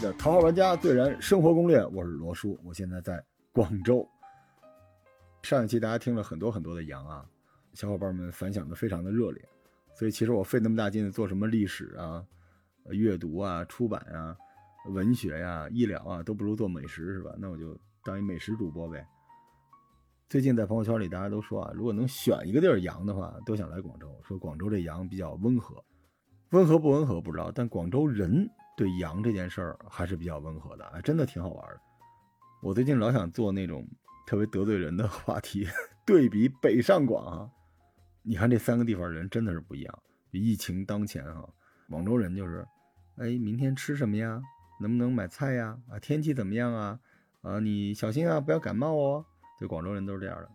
[0.00, 4.08] 的《头号玩家最燃生活攻略》，我是罗叔，我现在在广州。
[5.42, 7.26] 上一期大家听了很多很多的羊啊，
[7.74, 9.42] 小伙伴们反响的非常的热烈，
[9.94, 12.24] 所以其实我费那么大劲做什么历史啊、
[12.90, 14.36] 阅读啊、出版啊、
[14.90, 17.34] 文学呀、医疗啊，都不如做美食是吧？
[17.36, 19.04] 那我就当一美食主播呗。
[20.28, 25.82] 最近在朋友圈里大家都说啊，如果能选一个地儿养的话，都想来广州，说广州这羊比较温和。
[26.50, 28.48] 温和不温和不知道，但广州人
[28.78, 31.80] 对羊这件事儿还是比较温和的，哎，真的挺好玩的。
[32.62, 33.84] 我最近老想做那种
[34.24, 35.66] 特别得罪人的话题，
[36.06, 37.50] 对比北上广啊。
[38.22, 39.98] 你看这三个地方人真的是不一样。
[40.30, 41.48] 疫情当前哈，
[41.90, 42.64] 广州人就是，
[43.16, 44.40] 哎，明天吃什么呀？
[44.80, 45.76] 能不能买菜呀？
[45.90, 47.00] 啊，天气怎么样啊？
[47.42, 49.26] 啊，你小心啊，不要感冒哦。
[49.58, 50.48] 对广州人都是这样的。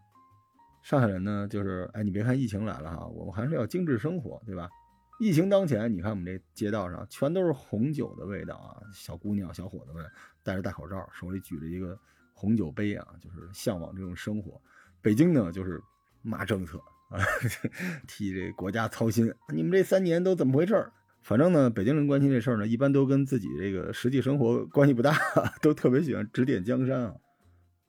[0.81, 4.69] 上海人呢，就是，哎，你别看疫情来了哈，我们还是要精致生活，对吧？
[5.19, 8.81] 疫情当前，你看我们这街道上全都是红酒的味道啊！
[8.93, 10.03] 小姑娘、小伙子们
[10.43, 11.97] 戴着大口罩，手里举着一个
[12.33, 14.59] 红酒杯啊，就是向往这种生活。
[15.01, 15.81] 北京呢，就是
[16.21, 16.77] 骂政策
[17.09, 17.19] 啊，
[18.07, 19.33] 替这国家操心。
[19.53, 20.91] 你们这三年都怎么回事儿？
[21.21, 25.15] 反正呢，北京人关心这事儿呢，一般都跟自己这个实际生活关系不大，
[25.61, 27.15] 都特别喜欢指点江山啊。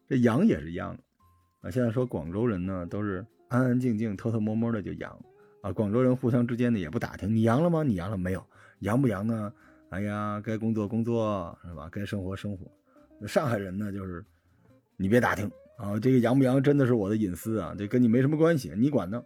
[0.09, 1.03] 这养也是一样的
[1.63, 1.71] 啊。
[1.71, 5.19] 现在说广州人呢，都是安安静静、偷偷摸摸的就养。
[5.65, 7.83] 啊，广州人互相之间呢也不打听你阳了吗？
[7.83, 8.47] 你阳了没有？
[8.81, 9.51] 阳不阳呢？
[9.89, 11.89] 哎呀，该工作工作是吧？
[11.91, 12.71] 该生活生活。
[13.27, 14.23] 上海人呢就是
[14.99, 19.25] 你别打听啊，这个阳不阳真的是我的隐私啊，这跟你没什么关系，你管呢？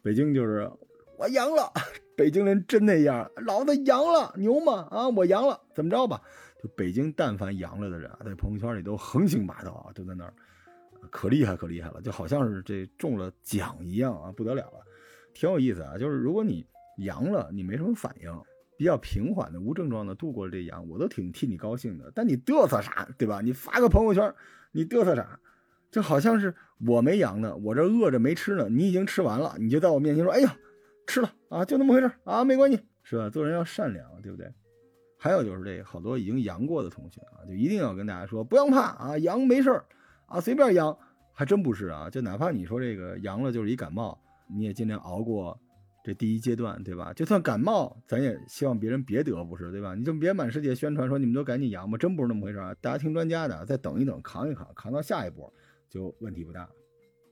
[0.00, 0.70] 北京就是
[1.18, 1.70] 我阳了，
[2.16, 4.88] 北京人真那样，老子阳了，牛吗？
[4.90, 6.22] 啊，我阳了，怎么着吧？
[6.62, 10.32] 就北京但凡阳了的人啊，在朋友圈里都横行霸道啊，都在那儿，
[11.10, 14.80] 可厉害可厉害了，就好像是这中了奖一样啊，不得了了。
[15.34, 16.66] 挺有意思啊，就是如果你
[16.98, 18.32] 阳了，你没什么反应，
[18.76, 22.10] 比较平缓的、无症状的度过了这阳，我都挺替你高兴的。
[22.14, 23.40] 但你嘚瑟啥，对吧？
[23.40, 24.34] 你发个朋友圈，
[24.72, 25.38] 你嘚瑟啥？
[25.90, 26.54] 就好像是
[26.86, 30.56] 我没阳呢，我这饿着没吃呢，你已经吃完了，你就在我面前说：“哎呀，
[31.06, 34.48] 吃了啊，就那么回事啊，没关系，是吧？”做人要善良，对不对？
[35.18, 39.82] 还有就是这好多已经阳过的同学啊，就一定要跟大家说，不用怕啊，阳没事
[40.26, 40.96] 啊，随便阳，
[41.32, 44.16] 还真不是啊，就哪怕你说这个阳了就是一感冒。
[44.54, 45.58] 你也尽量熬过
[46.02, 47.12] 这第一阶段，对吧？
[47.12, 49.94] 就算感冒，咱也希望别人别得，不是对吧？
[49.94, 52.74] 你就别满世界宣传说你们都赶紧阳吧，真不是那么回事啊！
[52.80, 55.52] 大家听专家的，再等一等，扛一扛，扛到下一波
[55.88, 56.68] 就问题不大。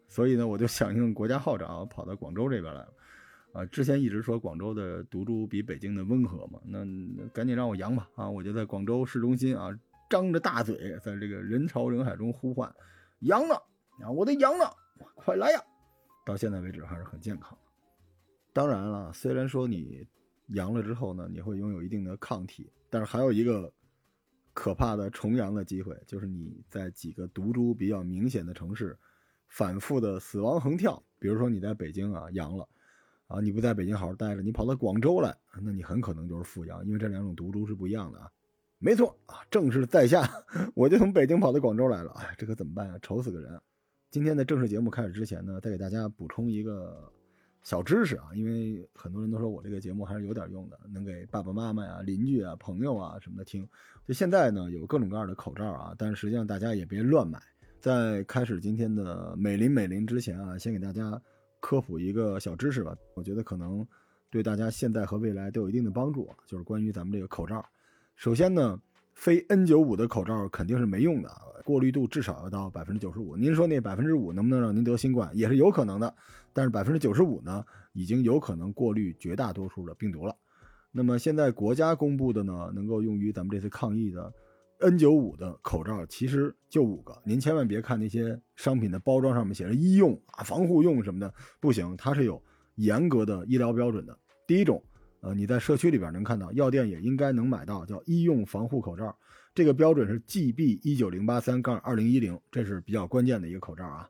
[0.06, 2.93] 所以呢，我就响应国家号召，跑到广州这边来了。
[3.53, 6.85] 啊，之前一直说广州的毒株比北京的温和嘛，那
[7.33, 8.06] 赶紧让我阳吧！
[8.15, 9.71] 啊，我就在广州市中心啊，
[10.11, 12.71] 张着大嘴，在这个人潮人海中呼唤：
[13.21, 13.55] 阳了
[14.03, 14.11] 啊！
[14.11, 14.71] 我的阳了，
[15.15, 15.61] 快来呀！
[16.28, 17.56] 到现在为止还是很健康。
[18.53, 20.06] 当然了，虽然说你
[20.49, 23.72] 阳了之后呢，你会拥有一定的抗体，但是还有一个
[24.53, 28.94] 可怕的重阳的机会，就是你在几个毒株比较明显的城市
[29.47, 31.03] 反复的死亡横跳。
[31.19, 32.69] 比如说你在北京啊阳了，
[33.27, 38.31] 啊你不在北京好好待着，你跑到广州来，那你很可能就是复阳，因为这两种毒株是不一样的啊。
[38.78, 40.28] 没错啊，正是在下，
[40.77, 42.11] 我就从北京跑到广州来了。
[42.19, 42.99] 哎，这可怎么办呀？
[43.00, 43.59] 愁死个人。
[44.11, 47.13] 今天的正式节目开始之前呢，再给大家补充一个
[47.63, 53.69] 小知识啊，因为很多人都说我这个节目还是有点用的，能给爸爸妈妈呀、邻居啊、朋友啊什么的听。
[54.07, 57.38] 就现在呢，有各种各样的口罩啊，但是实际上大家也别乱买。
[57.81, 61.21] 在开始今天的美林美林之前啊，先给大家
[61.61, 63.87] 科普一个小知识吧，我觉得可能
[64.31, 67.62] 对大家现在和未来都有一定的帮助，就是关于咱们这个口罩。
[68.17, 68.81] 首先呢。
[69.19, 71.29] 非 N95 的口罩肯定是没用的，
[71.65, 73.37] 过滤度至少要到百分之九十五。
[73.37, 76.15] 您说那百分之五能不能让您得新冠，也是有可能的。
[76.53, 80.37] 但是百分之九十五呢，已经有可能过滤绝大多数的病毒了。
[80.93, 84.32] 那么现在国家公布的呢，能够用于咱们这次抗疫的
[84.79, 87.20] N95 的口罩，其实就五个。
[87.25, 92.41] 您千万别看那些商品的包装上面写着医用啊、防护用什么的，不行，它是有
[92.76, 94.17] 严格的医疗标准的。
[94.47, 94.81] 第一种。
[95.29, 99.15] 呃，你在社区里边能看到，药店也应该能买到，叫医用防护口罩。
[99.55, 104.09] 这个标准是 GB 一九零八三杠二零一零，这是比较关键的一个口罩啊。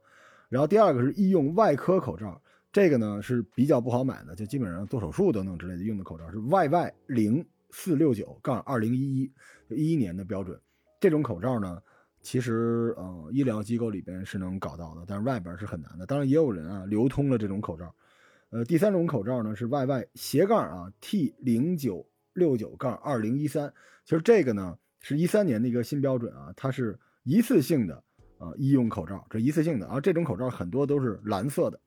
[0.48, 9.32] 然后第二个是医用外科口罩，这个呢是比较不好买的，就基本上做手术等等之类的用的口罩是 YY 零四六九杠二零一一，
[9.70, 10.56] 一一年的标准。
[11.00, 11.82] 这种口罩呢，
[12.22, 16.06] 其实呃医疗机构里边是能搞到的，但是外边是很难的。
[16.06, 17.92] 当然也有人啊流通了这种口罩。
[18.50, 23.70] 呃，第三种口罩呢是 YY 斜杠啊 T 零九六九杠二零一三，
[24.06, 28.02] 其实这个呢是一三年的一个新标准啊，它是一次性的
[28.38, 31.78] 啊医用口罩，这一次性的啊，这种口罩很多都是蓝色的。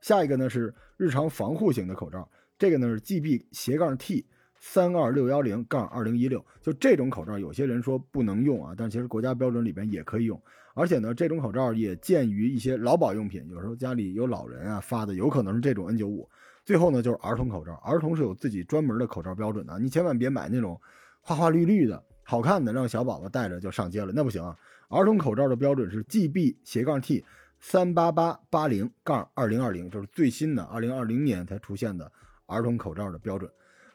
[0.00, 2.28] 下一个呢是日常防护型的口罩，
[2.58, 4.26] 这个呢是 GB 斜杠 T
[4.58, 10.42] 三二六幺零杠二零一六，就这种口罩，有些人说不能用啊，但其实国家标准里边也可以用。
[10.78, 16.24] 而且呢，这种口罩也见于一些劳保用品，有时候家里有老人啊发的，有可能是这种 N95。
[16.64, 20.80] 最后呢，就是儿童口罩，儿童是有自己专门的口罩标准的，你千万别买那种
[21.20, 24.56] 花花绿绿的、好看的，让小宝宝戴着就上街了，那不行啊。
[24.88, 27.24] 儿童口罩的标准是 GB 斜杠 T
[27.58, 32.10] 三八八八零杠二零二零，就是最新的二零二零年才出现的
[32.46, 33.50] 儿童口罩的标准。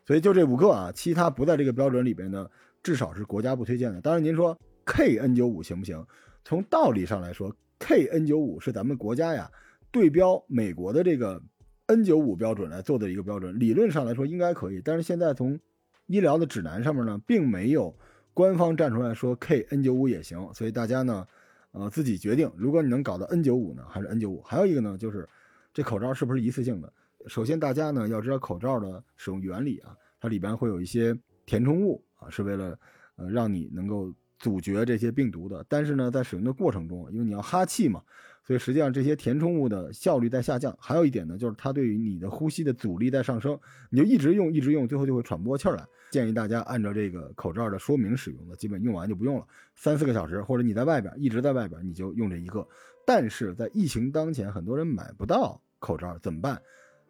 [0.06, 2.45] 所以就这五个啊，其他不在这个标准里边呢，
[2.83, 4.01] 至少是国家不推荐的。
[4.01, 6.06] 当然，您说 KN95 行不行？
[6.45, 9.50] 从道理上来说，KN95 是咱们国家呀
[9.92, 11.42] 对标美国的这个
[11.88, 14.81] N95 标准来做的一个标准，理论上来说应该可以。
[14.84, 15.60] 但是现在从
[16.07, 17.95] 医疗的指南上面呢，并没有
[18.34, 21.28] 官方站出来说 KN95 也行，所以大家呢，
[21.72, 22.51] 呃，自己决定。
[22.56, 24.42] 如果你能搞到 N95 呢，还是 N95？
[24.42, 25.28] 还有一个呢，就是
[25.74, 26.92] 这口罩是不是一次性的？
[27.28, 32.78] 首先，大家呢要知道口罩的使用原理啊，它里边会有一些填充物啊，是为了
[33.16, 34.13] 呃让你能够
[34.44, 35.66] 阻绝这些病毒的。
[35.69, 38.04] 但是呢，在使用的过程中，因为你要哈气嘛，
[38.45, 40.75] 所以实际上这些填充物的效率在下降。
[40.78, 43.57] 还有一点呢，就是它对于你的呼吸的阻力在上升，
[43.90, 45.81] 你就一直用一直用，最后就会喘不过气来。
[46.12, 52.68] 建议大家按照这个口罩的说明使用的，基本用完就不用了，三四个小时，或者你在外边一直在外边，你就用这一个。
[53.07, 56.62] 但是在疫情当前，很多人买不到口罩，怎么办？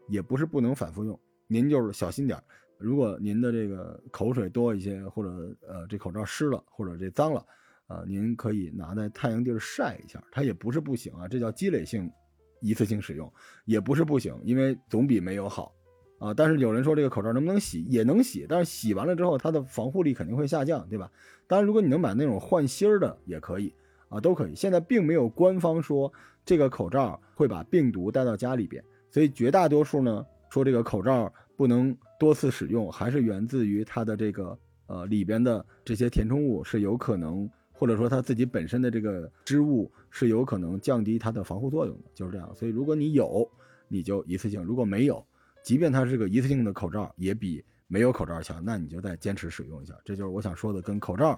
[0.09, 2.43] 也不是不能反复用，您就是小心点儿。
[2.83, 7.45] 如果您的这个口水多一些，或者呃这口罩湿了，或者这脏了，
[7.87, 11.25] 啊，您可以拿在太阳地儿晒一下，它也不是不行啊。
[11.25, 12.11] 这叫积累性
[12.59, 13.31] 一次性使用，
[13.63, 15.73] 也不是不行，因为总比没有好
[16.19, 16.33] 啊。
[16.33, 17.83] 但是有人说这个口罩能不能洗？
[17.83, 21.09] 也能洗，但是洗完了之后它的防护力肯定会下降，对吧？
[21.47, 23.73] 当然，如果你能买那种换芯儿的也可以
[24.09, 24.55] 啊，都可以。
[24.55, 26.11] 现在并没有官方说
[26.43, 28.83] 这个口罩会把病毒带到家里边。
[29.09, 42.49] 所以绝大多数呢说这个口罩不能多次使用，还是源自于它的这个呃里边的这些填充物是有可能，或者说它自己本身的这个织物是有可能降低它的防护作用的，就是这样。
[42.55, 43.45] 所以如果你有，
[43.89, 45.21] 你就一次性；如果没有，
[45.63, 49.93] 即便它是个一次性的口罩，也比没有口罩强，那你就再坚持使用一下。
[50.05, 51.37] 这就是我想说的跟口罩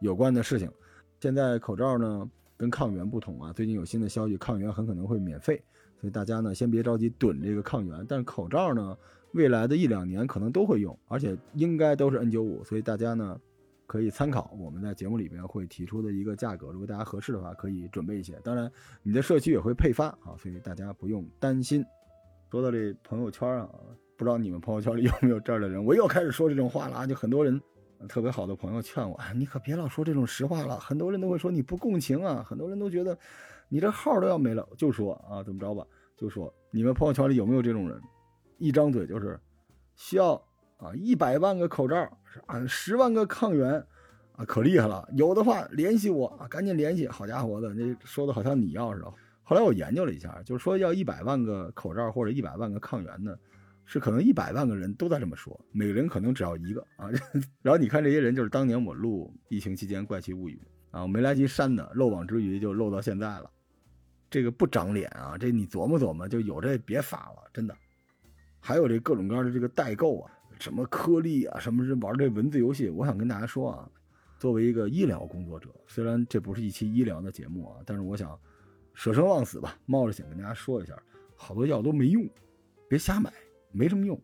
[0.00, 0.70] 有关的事情。
[1.18, 5.62] 现在口罩呢跟抗原不同啊，最近有新的消息，抗原很可能会免费。
[5.98, 8.94] 所以大家呢，先别着急囤这个抗原，但是口罩呢，
[9.36, 13.38] 未来的一两年可能都会用，而且应该都是 N95，所以大家呢，
[13.86, 18.40] 可以参考我们在节目里边会提出的一个价格，如果大家合适的话，可以准备一些。
[18.42, 18.72] 当然，
[19.02, 21.84] 你的社区也会配发啊，所以大家不用担心。
[22.50, 23.68] 说到这朋友圈啊，
[24.16, 25.84] 不知道你们朋友圈里有没有这儿的人？
[25.84, 27.60] 我又开始说这种话了啊，就很多人
[28.08, 33.16] 特别好的朋友劝我，你可别老说这种实话了，很多人都会说你不共情啊，很多人都觉得。
[33.68, 35.84] 你这号都要没了，就说啊，怎么着吧？
[36.16, 38.00] 就说你们朋友圈里有没有这种人？
[38.58, 39.38] 一张嘴就是
[39.94, 40.34] 需要
[40.76, 41.96] 啊一百万个口罩，
[42.46, 43.74] 啊十万个抗原，
[44.32, 45.08] 啊可厉害了。
[45.12, 47.06] 有的话联系我啊，赶紧联系。
[47.08, 49.12] 好家伙的，那说的好像你要似的。
[49.42, 53.36] 后来我研究了一下，就是说要一百万个口罩或者一百万个抗原呢，
[53.84, 57.08] 是可能一百万个人都在这么说，每个人可能只要一个啊。
[57.62, 60.60] 然后你看这些人，就是当年我录疫情期间《怪奇物语》
[60.96, 63.50] 啊，我没来及删的，漏网之鱼就漏到现在了。
[64.28, 65.38] 这个不长脸啊！
[65.38, 67.74] 这你琢磨琢磨，就有这别发了，真的。
[68.66, 72.90] 还有这各种各样的这个代购啊，什么颗粒啊，什么是玩这文字游戏。
[72.90, 73.88] 我想跟大家说啊，
[74.40, 78.36] 作为一个医疗工作者，虽然这不是一期医疗的节目啊，但是我想
[78.92, 81.00] 舍生忘死吧，冒着险跟大家说一下，
[81.36, 82.28] 好多药都没用，
[82.88, 83.32] 别瞎买，
[83.70, 84.20] 没什么用。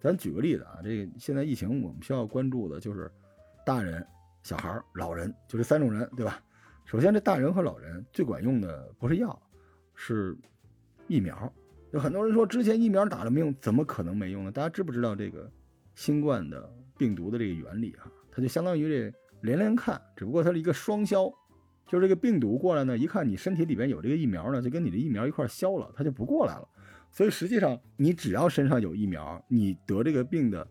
[0.00, 3.08] 咱举个例子啊，这个现在疫情我们需要关注的就是
[3.64, 4.04] 大人、
[4.42, 6.42] 小孩、老人，就这三种人，对吧？
[6.86, 9.40] 首先，这大人和老人最管用的不是药，
[9.94, 10.36] 是
[11.06, 11.52] 疫苗。
[11.96, 14.52] 有很多人说之前疫苗打了没用，怎么可能没用呢？
[14.52, 15.50] 大家知不知道这个
[15.94, 18.04] 新冠的病毒的这个原理啊？
[18.30, 21.32] 它就相当于这连连看，只不过它是一个双消，
[21.88, 26.68] 就是这个病毒过来呢，一看你身体里边有这个疫苗呢，就跟你的疫苗一块消了，它就不过来了。
[27.10, 30.68] 所以实际上，你只要身上有疫苗，你得这个病的。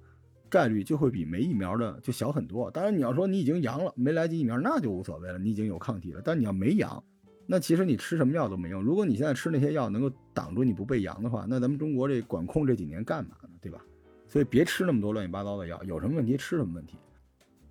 [0.47, 2.69] 概率就会比没疫苗的就小很多。
[2.71, 6.21] 当然，你要说你已经阳了，没来及疫苗，那就无所谓了，你已经有抗体了。
[6.23, 7.03] 但你要没阳，
[7.47, 8.81] 那其实你吃什么药都没用。
[8.81, 13.49] 如果你现在吃那些药能够挡住你不被阳的话，那咱们中国这管控这几年干嘛呢？
[13.61, 13.81] 对吧？
[14.27, 16.97] 所以别吃那么多乱七八糟的药，有什么问题吃什么问题。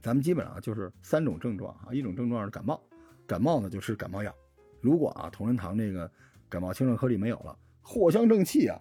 [0.00, 2.81] 咱们基本上就是三种症状啊，一种症状是感冒，
[3.26, 4.35] 感冒呢就吃感冒药。
[4.81, 6.11] 如果啊同仁堂这个
[6.49, 8.81] 感冒清热颗粒没有了，藿香正气啊。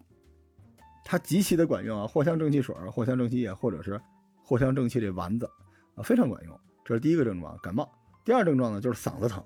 [1.06, 4.00] 它极其的管用啊，藿香正气水、藿香正气液，或者是
[4.46, 5.50] 藿香正气这丸子
[5.96, 6.60] 啊，非常管用。
[6.86, 7.92] 这是第一个症状，感冒。
[8.24, 9.44] 第二症状呢，就是嗓子疼。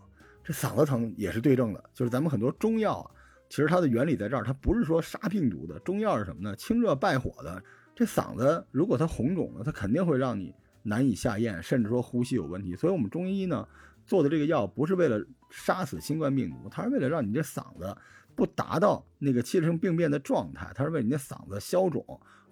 [0.48, 3.12] 这嗓子疼也是对症的，就是咱们很多中药啊，
[3.50, 5.78] 其实它的原理在这儿，它不是说杀病毒的。
[5.80, 6.56] 中药是什么呢？
[6.56, 7.62] 清热败火的，
[7.94, 12.78] 这嗓子如果它红肿了，它肯定会让你难以下咽，甚至说呼吸有问题。
[12.78, 13.68] 所以，我们中医呢
[14.06, 17.94] 做的这个药不是为了杀死新冠病毒，它是为了让你这嗓子
[18.34, 22.02] 不达到那个气声病变的状态，它是为你的嗓子消肿。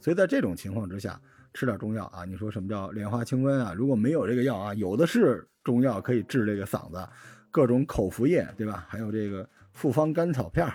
[0.01, 1.17] 所以在这种情况之下，
[1.53, 3.73] 吃点中药啊，你说什么叫莲花清瘟啊？
[3.73, 7.07] 如果没有这个药啊，有的是中药可以治这个嗓子，
[7.55, 8.85] 各种口服液，对吧？
[8.89, 10.67] 还有这个复方甘草片，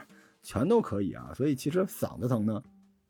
[0.43, 1.31] 全都可以啊。
[1.35, 2.63] 所以其实嗓子疼呢，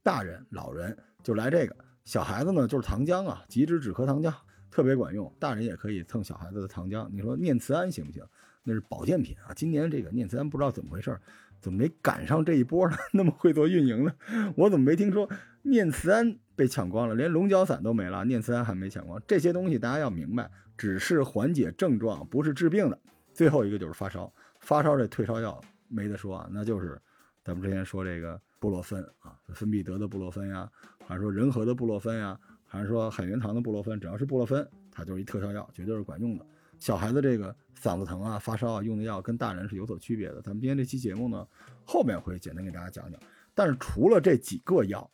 [0.02, 0.98] 大人、老人。
[1.22, 4.34] 就来这个，小孩子呢就是糖浆啊，极脂止咳糖浆
[4.72, 7.08] 特别管用，大人也可以蹭小孩子的糖浆。
[7.12, 8.24] 你说念慈庵行不行？
[8.64, 9.54] 那是保健品啊。
[9.54, 11.16] 今年这个念慈庵不知道怎么回事，
[11.60, 12.96] 怎么没赶上这一波呢？
[13.14, 14.12] 那么会做运营呢？
[14.56, 15.30] 我怎么没听说
[15.62, 17.14] 念慈庵被抢光了？
[17.14, 19.22] 连龙角散都没了，念慈庵还没抢光。
[19.28, 22.98] 这些东西大家要明白，只是缓解症状，不是治病的。
[23.32, 27.00] 最后一个就是发烧，发烧这退烧药没得说啊，那就是
[27.44, 30.70] 咱们之前说这个布洛芬啊，芬必得的布洛芬呀。
[31.06, 36.46] 还是说仁和的布洛芬呀，还是说海源堂的布洛芬，只要是布洛芬，它就是一特效药，绝对是管用的。
[36.78, 40.40] 小孩子这个嗓子疼啊、发烧啊，用的药跟大人是有所区别的。
[40.40, 41.44] 咱们今天这期节目呢，
[41.84, 43.20] 后面会简单给大家讲讲。
[43.54, 45.10] 但是除了这几个药，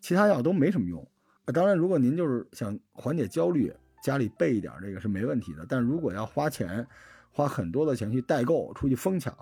[0.00, 1.04] 其他药都没什么用。
[1.46, 3.72] 当然，如果您就是想缓解焦虑，
[4.04, 5.66] 家里备一点这个是没问题的。
[5.68, 6.86] 但如果要花钱，
[7.30, 9.34] 花很多的钱去代购、出去疯抢，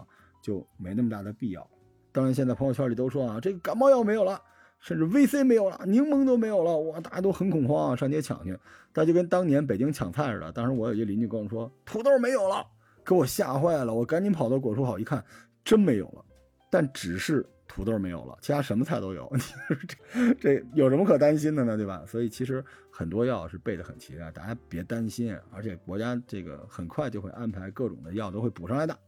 [0.43, 1.69] 就没那么大的必要。
[2.13, 4.41] 当然，现在朋友圈里都说啊，这个感冒药没有了。
[4.81, 8.57] 甚至 VC 没有了，柠檬都没有了，哇，大家都很恐慌啊，上街抢去。
[8.95, 10.53] 那就跟当年北京抢菜似的。
[10.53, 12.65] 当时我有一邻居跟我说，土豆没有了，
[13.05, 13.93] 给我吓坏了。
[13.93, 15.25] 我赶紧跑到果蔬好一看，
[15.65, 16.25] 真没有了。
[16.71, 19.31] 但只是土豆没有了，其他什么菜都有。
[19.37, 19.41] 你
[20.41, 21.77] 这这有什么可担心的呢？
[21.77, 22.03] 对吧？
[22.07, 25.39] 所以其实很多药是备得很齐的，大家别担心。
[25.53, 28.99] 而且国家这个很快就会安排各种的药都会补上来的。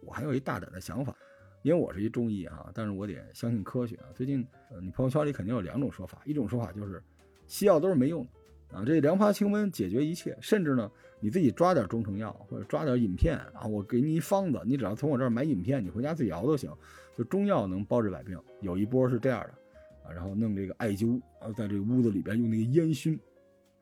[0.00, 1.14] 我还有一大胆的想法。
[1.62, 4.06] 因为我是一中医哈，但是我得相信科学啊。
[4.14, 4.46] 最近，
[4.80, 7.02] 你朋友圈里肯定有两种说法，一种说法就是
[7.48, 16.70] 西药都是没用的啊，这凉发清瘟解决一切，甚至呢，你自己抓点中成药或者抓点饮片啊，我给你一方子，你只要从我这儿买饮片，你回家自己熬都行。
[17.16, 23.18] 就中药能包治百病，有一波是这样的啊，然后弄这个艾灸啊，在这个屋子里边用那个烟熏，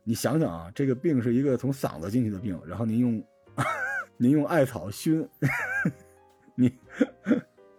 [0.04, 3.24] 你想想啊，这个病是一个从嗓子进去的病，然后您用
[4.16, 5.28] 您用艾草熏，
[6.54, 6.72] 你。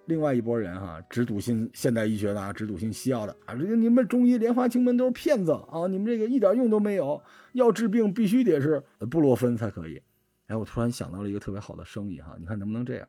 [0.07, 5.87] 另外一拨人哈，只笃信现代医学的啊，只笃信西药的啊，这个你们中医莲花清瘟都是骗子啊！
[5.89, 7.19] 你们这个一点用都没有，
[7.53, 9.99] 要治病必须得是布洛芬才可以。
[10.45, 13.07] 哎，我突然想到了一个特别好的生意哈，你看能不能这样？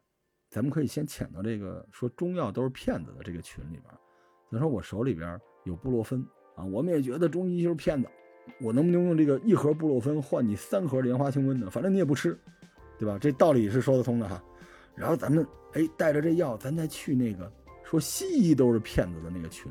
[0.48, 3.84] 咱们可以先潜到这个说中药都是骗子的这个群里边，
[4.50, 6.24] 咱说我手里边有布洛芬
[6.54, 8.08] 啊，我们也觉得中医就是骗子，
[8.60, 11.68] 我能不能用这个一盒布洛芬换你三盒莲花清瘟呢？
[11.68, 12.38] 反正你也不吃，
[12.98, 13.18] 对吧？
[13.20, 14.42] 这道理是说得通的哈。
[14.94, 19.70] 然后咱们哎带着这药，咱再去那个说西医都是骗子的那个群，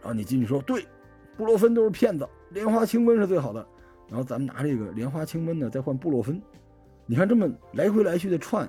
[0.00, 0.86] 然后你进去说对，
[1.36, 3.66] 布洛芬都是骗子，莲花清瘟是最好的。
[4.08, 6.40] 然后咱们拿这个莲花清瘟呢再换布洛芬，
[7.04, 8.68] 你看这么来回来去的串，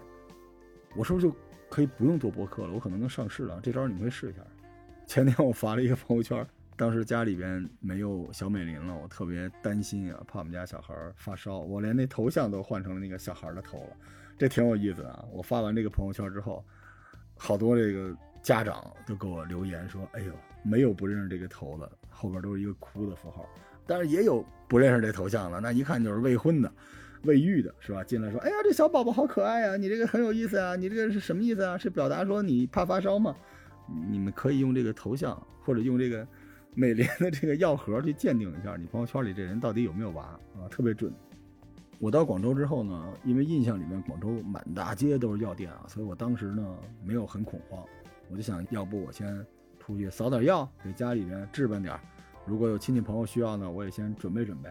[0.95, 1.35] 我是不是就
[1.69, 2.73] 可以不用做博客了？
[2.73, 3.59] 我可能能上市了。
[3.61, 4.41] 这招你们可以试一下。
[5.05, 13.97] 前天我发了一个朋友圈，当时家里边没有小美林了，我特别担心啊，怕我们家小孩发烧，我连那头像都换成了那个小孩的头了。
[14.37, 15.23] 这挺有意思啊！
[15.31, 16.65] 我发完这个朋友圈之后，
[17.37, 23.47] 好多这个家长都给我留言说：“哎呦，没有不认识这个头的，后边都是一个哭的符号。
[23.87, 26.69] 但是也有不认识这头像的，那一看就是未婚的、
[27.25, 28.03] 未育的，是吧？
[28.03, 29.77] 进来说：‘哎呀，这小宝宝好可爱呀！
[29.77, 30.75] 你这个很有意思啊！
[30.75, 31.77] 你这个是什么意思啊？
[31.77, 33.35] 是表达说你怕发烧吗？’
[34.09, 36.27] 你们可以用这个头像或者用这个
[36.73, 40.23] 美联的这个药盒去鉴定一下你朋友圈里这人到底有没有娃
[40.55, 41.13] 啊，特别准。”
[41.97, 47.83] 我到广州之后呢，因为印象里面广州满大街都是药店啊，所以我当时呢没有很恐慌，
[48.29, 49.45] 我就想要不我先
[49.79, 51.97] 出去扫点药，给家里面置办点
[52.45, 54.69] 如果有亲戚朋友需要呢，我也先准备准备。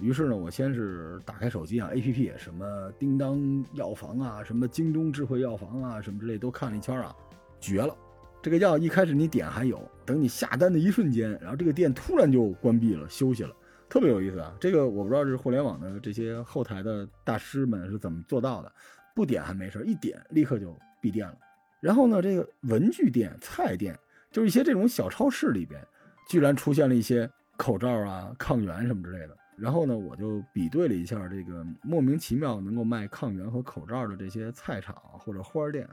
[0.00, 7.14] 于是呢，我先是打开手机啊，APP 什么叮当药房啊，什么京东智慧药房啊，什么之类都看了一圈啊，
[7.60, 7.96] 绝了！
[8.42, 13.54] 这个药一开始你点还有，等你下单的一瞬间，然后这个店突然就关闭了，休息了。
[13.88, 14.52] 特别有意思啊！
[14.58, 18.72] 这个我不知道是互联网的这些后台的大师们是怎么做到的，
[19.14, 21.36] 不点还没事，一点立刻就闭店了。
[21.78, 23.96] 然后呢，这个文具店、菜店，
[24.30, 25.80] 就是一些这种小超市里边，
[26.26, 29.36] 居然出现了一些口罩啊、抗原什么之类的。
[29.56, 35.88] 然后呢，我就比对了一下这个莫名其妙能够卖抗原和口罩的这些菜场或者花店，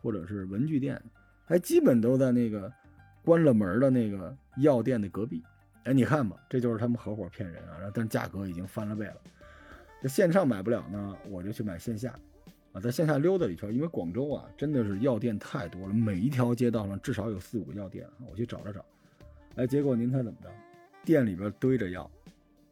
[0.00, 1.00] 或者是文具店，
[1.44, 2.72] 还基本都在那个
[3.22, 5.42] 关了门的那个药店的隔壁。
[5.84, 7.90] 哎，你看吧，这就是他们合伙骗人啊！
[7.92, 9.16] 但价格已经翻了倍了。
[10.00, 12.18] 这线上买不了呢，我就去买线下，
[12.72, 13.72] 啊，在线下溜达一圈。
[13.72, 18.08] 因为广州啊，真的是药店太多了，每一条街道上至少有四五个药店。
[18.30, 18.82] 我去找了找，
[19.56, 20.48] 哎，结果您猜怎么着？
[21.04, 22.10] 店里边堆着药，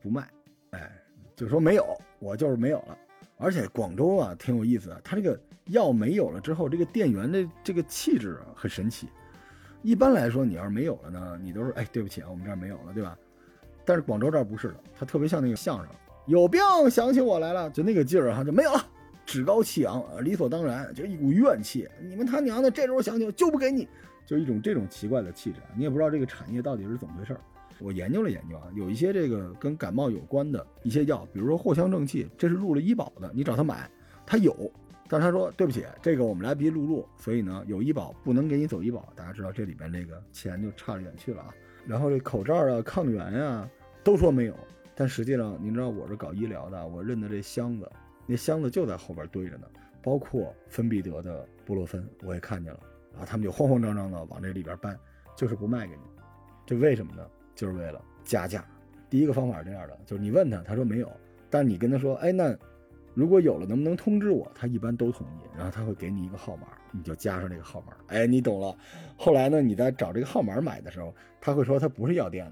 [0.02, 0.28] 不卖，
[0.70, 0.90] 哎，
[1.36, 2.98] 就说没有，我就是没有了。
[3.38, 9.08] 而且广州啊挺有意思的，它这个药没有了之后，这个店员的这个气质啊很神奇。
[9.82, 13.16] 一般来说，你要是没有了呢，你都是哎对不起啊，我们这儿没有了，对吧？
[13.84, 15.88] 但是广州这儿不是的，它特别像那个相声，
[16.26, 18.86] 有病想起我来了，就那个劲儿哈，就没有了，
[19.26, 21.88] 趾高气扬，理所当然，就一股怨气。
[22.00, 23.88] 你们他娘的这时候想起我就不给你，
[24.24, 25.58] 就一种这种奇怪的气质。
[25.76, 27.36] 你也不知道这个产业到底是怎么回事。
[27.82, 33.90] 我研究了研究啊，有一些这个跟感冒有关的一些药，比如说藿香正气，这是入了医保的，你找他买，
[34.24, 34.70] 他有，
[35.08, 39.12] 但是他说对不起，这个我们来不及录入，所以呢有医保不能给你走医保。
[39.14, 41.54] 大家知道这里边这个钱就差了远去了啊。
[41.86, 43.68] 然后这口罩啊、抗原呀
[44.04, 44.54] 都说没有，
[44.94, 47.90] 但实际上您知道我是搞医疗的，我认的这箱子，
[48.26, 49.66] 那箱子就在后边堆着呢，
[50.00, 52.80] 包括芬必得的布洛芬我也看见了，
[53.12, 54.96] 然后，他们就慌慌张张的往这里边搬，
[55.36, 56.02] 就是不卖给你，
[56.64, 57.26] 这为什么呢？
[57.54, 58.64] 就是为了加价。
[59.10, 61.12] 第一个方法是这样的，就是你问他，他说没有，
[61.50, 62.56] 但你跟他说，哎，那
[63.14, 64.50] 如果有了，能不能通知我？
[64.54, 67.92] 他一般都同意，然后他会给你一个号码，你就加上这个号码。
[68.06, 68.74] 哎，你懂了。
[69.16, 72.50] 后来呢，你在找这个号码买的时候，他会说他不是药店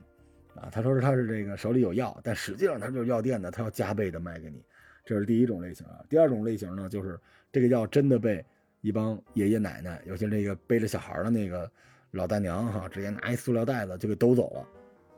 [0.55, 4.63] 的，啊，他说是他是这个手里有药，但实际上他就是药店的，他要加倍的卖给你。
[5.03, 6.05] 这是第一种类型啊。
[6.11, 7.19] 第二种类型呢，就是
[7.51, 8.45] 这个药真的被
[8.83, 11.71] 一帮爷爷奶奶，尤其那个背着小孩的那个
[12.11, 14.67] 老大娘哈，直接拿一塑料袋子就给兜走了。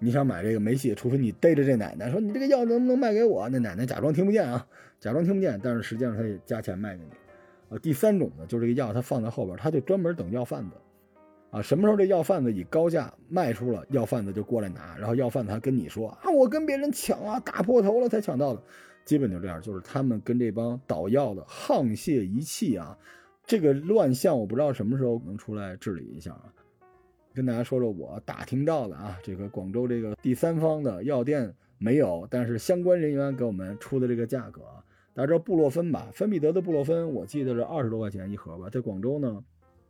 [0.03, 3.49] 你想买这个没戏，除非你逮着这奶奶说你这个药能不能卖给我？
[3.49, 4.67] 那奶奶假装听不见啊，
[4.99, 7.11] 假装听不见，但是实际上他也加钱卖给你。
[7.75, 10.77] 啊，第三种呢，就是这个药他放在后边，他就专门等药贩子，
[11.53, 18.63] 啊，什么时候这药贩子以高价卖出了，药贩子就过来拿，然后药贩子还跟你说啊，我跟别人抢啊，打破头了才抢到的，
[19.05, 22.99] 基本就这样，就是他们跟这帮倒药的沆瀣一气啊，
[23.47, 26.53] 这个乱象我不知道什么时候能出来治理一下啊。
[27.35, 36.09] 跟大家说说我打听到的啊，这个广州这个第三方的药店没有，但是相关人员给我们出的这个价格啊，大家知道布洛芬吧？
[36.13, 39.43] 芬必得的布洛芬，我记得是二十多块钱一盒吧，在广州呢，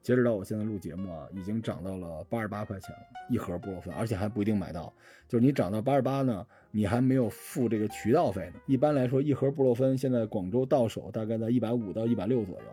[0.02, 2.94] 截止到我现在录节目啊，已经涨到了八十八块钱
[3.28, 4.92] 一盒布洛芬，而且还不一定买到，
[5.28, 8.60] 就是你涨到八十八呢，你还没有付这个渠道费呢。
[8.66, 12.64] 一般来说，一盒布洛芬现在广州到手大概在一百五到一百六左右，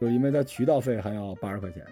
[0.00, 1.84] 就是因为它渠道费还要八十块钱。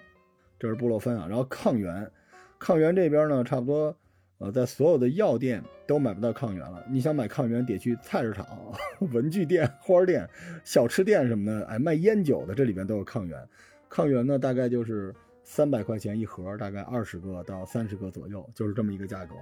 [0.62, 2.08] 这是布洛芬啊，然后抗原，
[2.56, 3.96] 抗原这边呢，差不多，
[4.38, 6.86] 呃，在所有的药店都买不到抗原了。
[6.88, 8.46] 你想买抗原，得去菜市场、
[9.12, 10.24] 文具店、 花店、
[10.62, 13.48] 小吃店什么的，哎，卖烟酒的这里边都有抗原。
[13.88, 19.34] 抗原呢，大概就是三百块钱一盒，大概二十个到三十个左右，就是这么一个价格，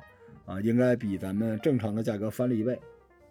[0.46, 2.80] 啊，应该比咱们正常的价格翻了一倍。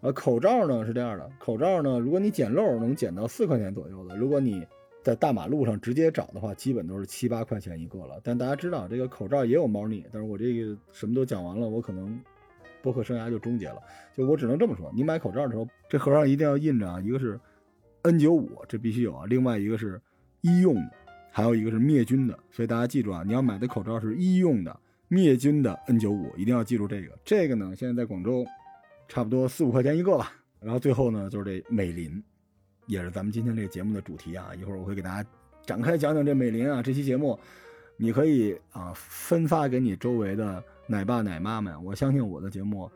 [0.01, 4.63] 呃，口罩呢是这样的，口罩呢，如果你捡漏能捡到四块钱左右的，如果你。
[5.01, 8.19] 在大马路上直接找的话，基本都是七八块钱一个了。
[8.23, 10.05] 但大家知道，这个口罩也有猫腻。
[10.11, 12.19] 但是我这个什么都讲完了，我可能
[12.81, 13.81] 播客生涯就终结了。
[14.13, 17.39] 就我只能这么说：你买口罩的时候，这盒上一定要印着啊，一个是
[18.03, 20.01] N95，这必须有啊；另外一个是
[20.41, 20.91] 医用的，
[21.31, 22.37] 还有一个是灭菌的。
[22.51, 27.17] 所以大家记住啊，你要买的口罩是医用的、灭菌的 N95，一定要记住这个。
[27.23, 28.45] 这个呢，现在在广州
[29.07, 30.33] 差不多四五块钱一个吧。
[30.59, 32.21] 然后最后呢，就是这美林。
[32.89, 35.29] 也是咱们今天这个节目的主题啊，一会儿我会给大家
[35.63, 36.81] 展开讲讲这美林啊。
[36.81, 37.39] 这期节目，
[37.97, 41.81] 你可以啊分发给你周围的奶爸奶妈们。
[41.85, 42.89] 我相信我的节目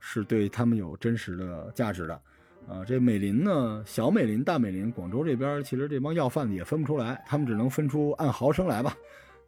[0.00, 2.18] 是对他们有真实的价值的。
[2.66, 8.96] 啊，这美林呢，小美林、大美林，广州这边其实这帮要饭的也分不出来，他们只能分出按毫升来吧。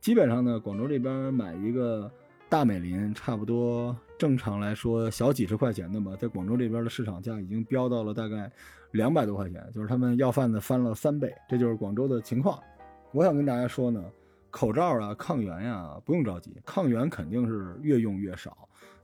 [0.03, 2.13] 基本上呢，广州这边买一个
[2.51, 8.51] 大美林，差不多正常来说小几十块钱的吧，在广州这边的市场价已经飙到了大概。
[8.93, 12.59] 两百多块钱，就是他们要饭的翻了三倍，这就是广州的情况。
[13.13, 14.03] 我想跟大家说呢，
[14.49, 18.57] 口罩啊、抗原呀，不用着急，抗原肯定是越用越少，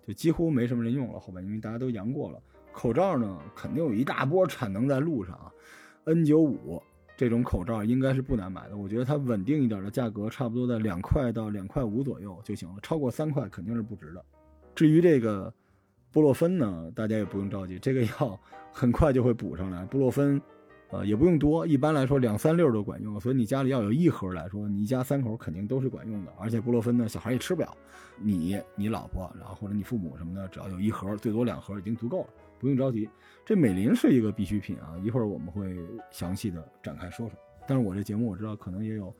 [0.07, 2.41] 就几乎没什么人用了，后边因为大家都阳过了。
[2.73, 5.39] 口罩呢，肯定有一大波产能在路上
[6.07, 6.81] ，N95
[7.15, 14.25] 这种口罩应该是不难买的，我觉得它稳定一点的价格，差不多在两块到两块五左右就行了，超过三块肯定是不值的。
[14.75, 15.53] 至于这个。
[16.15, 18.39] 布洛芬呢，大家也不用着急，这个药
[18.71, 19.83] 很快就会补上来。
[19.87, 20.39] 布洛芬，
[20.91, 23.19] 呃，也不用多，一般来说两三粒都管用。
[23.19, 26.31] 所以你家里要有一盒来说，你一家三口肯定都是管用的。
[26.39, 27.75] 而且布洛芬呢，小孩也吃不了，
[28.19, 33.09] 你、你老婆，然后或者你父母什么的，只要有一盒，最多两盒已经足够了，不用着急。
[33.47, 35.75] 这美林是一个必需品啊，一会儿我们会
[36.11, 37.39] 详细的展开说说。
[37.67, 39.11] 但是我这节目我知道可能也有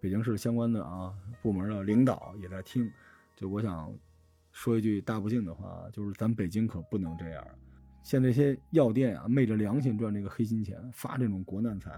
[0.00, 2.90] 北京市相关的啊部门的领导也在听，
[3.36, 3.94] 就我想。
[4.52, 7.44] 说一句大不敬的话，就是咱北京可不能这样。
[8.02, 11.90] 像这些药店啊，昧着良心赚这个黑心钱，发这种国难财。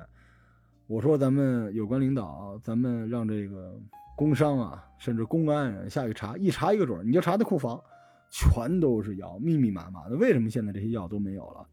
[0.86, 3.80] 我说咱们有关领导，咱们让这个
[4.16, 7.82] 工商啊，甚至公安下去查，一查一个准，你就查他库房，
[8.30, 10.16] 全都是药，密密麻麻的。
[10.16, 11.66] 为什么现在这些药都没有了？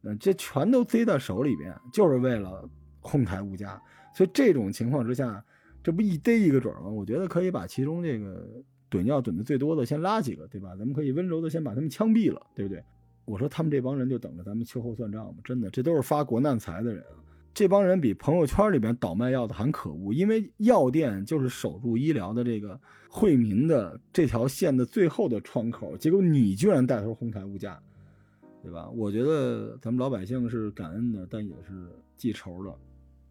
[0.00, 2.68] 那这全都塞在手里边，就是为了
[3.00, 3.80] 哄抬物价。
[4.14, 5.42] 所以这种情况之下，
[5.82, 6.88] 这不一逮一个准吗？
[6.88, 8.44] 我觉得可以把其中这个
[8.90, 10.76] 囤药囤的最多的先拉几个，对吧？
[10.76, 12.82] 咱们可以温柔的先把他们枪毙了，对不对？
[13.24, 17.04] 我说他们这帮人就等着咱们秋后算账吧，真的，这都是发国难财的人。
[17.52, 27.80] 这帮人比朋友圈里边倒卖药的还可恶，因为药店就是守住医疗的这个惠民的这条线的最后的窗口，结果你居然带头哄抬物价，
[28.62, 28.88] 对吧？
[28.90, 32.72] 我觉得咱们老百姓是感恩的，但也是记仇的。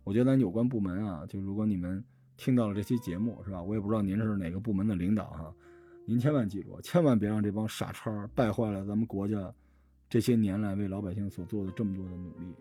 [0.03, 2.03] 我觉得咱有关部门啊，就如果你们
[2.37, 3.61] 听到了这期节目，是吧？
[3.61, 5.53] 我也不知道您是哪个部门的领导哈，
[6.05, 9.53] 您千万记住，千万别让这帮傻叉败坏了咱们国家
[10.09, 12.55] 这些年来为老百姓所做的这么多的努力。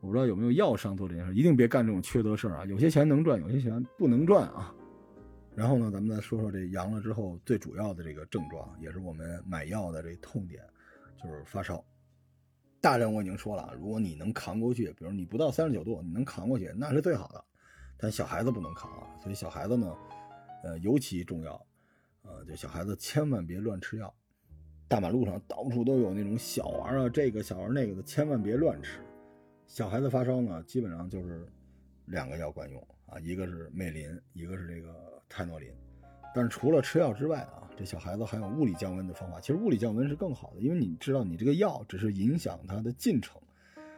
[0.00, 2.64] 我不知道有没有药商做这件事，一定别干这种缺德事儿啊！
[2.64, 4.74] 有些钱能赚，有些钱不能赚啊。
[5.54, 10.60] 然后呢，咱们再说说这阳了之后最主要的这个症状，也是我们买药的这痛点，
[11.22, 11.84] 就是发烧。
[12.80, 17.44] 大人我已经说了，如果你能扛过去，比如你不到三十九度，你能扛过去，那是最好的。
[18.02, 19.96] 但小孩子不能扛啊，所以小孩子呢，
[20.64, 21.66] 呃，尤其重要。
[22.22, 24.12] 呃，就小孩子千万别乱吃药。
[24.88, 28.98] 大马路上到处都有那种小丸啊，这个小丸那个的，千万别乱吃。
[29.68, 31.46] 小孩子发烧呢，基本上就是
[32.06, 35.72] 两个药管用啊，一个是美林，一个是这个泰诺林。
[36.34, 39.40] 但是除了吃药之外啊，这小孩子还有物理降温的方法。
[39.40, 43.40] 其实物理降温是更好的，因为你知道，你这个药只是影响它的进程，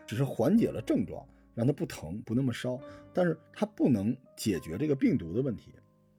[0.06, 2.78] 只是缓解了症状，让它不疼不那么烧，
[3.12, 5.74] 但是它不能解决这个病毒的问题。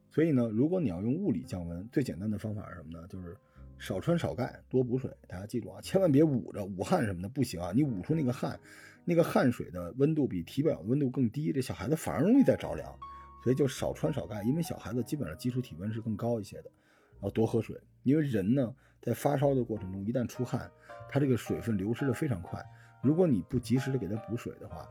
[0.09, 3.07] 所以呢，如果你要用物理降温，最简单的方法是什么呢？
[3.07, 3.37] 就是
[3.77, 5.11] 少穿少盖，多补水。
[5.27, 7.71] 大家记住啊，千万别捂着捂汗什么的，不行啊！
[7.75, 8.59] 你捂出那个汗。
[9.07, 12.97] 那个汗水的温度比体表温度更低，这小孩子反而容易再着凉，
[13.43, 16.71] 所以就少穿少盖，因为小孩子基本上基础体温是更高一些的，
[17.15, 20.71] 然后多喝水，因为人呢在发烧的过程中一旦出汗，
[21.07, 22.59] 它这个水分流失的非常快，
[23.03, 24.89] 如果你不及时的给他补水的话，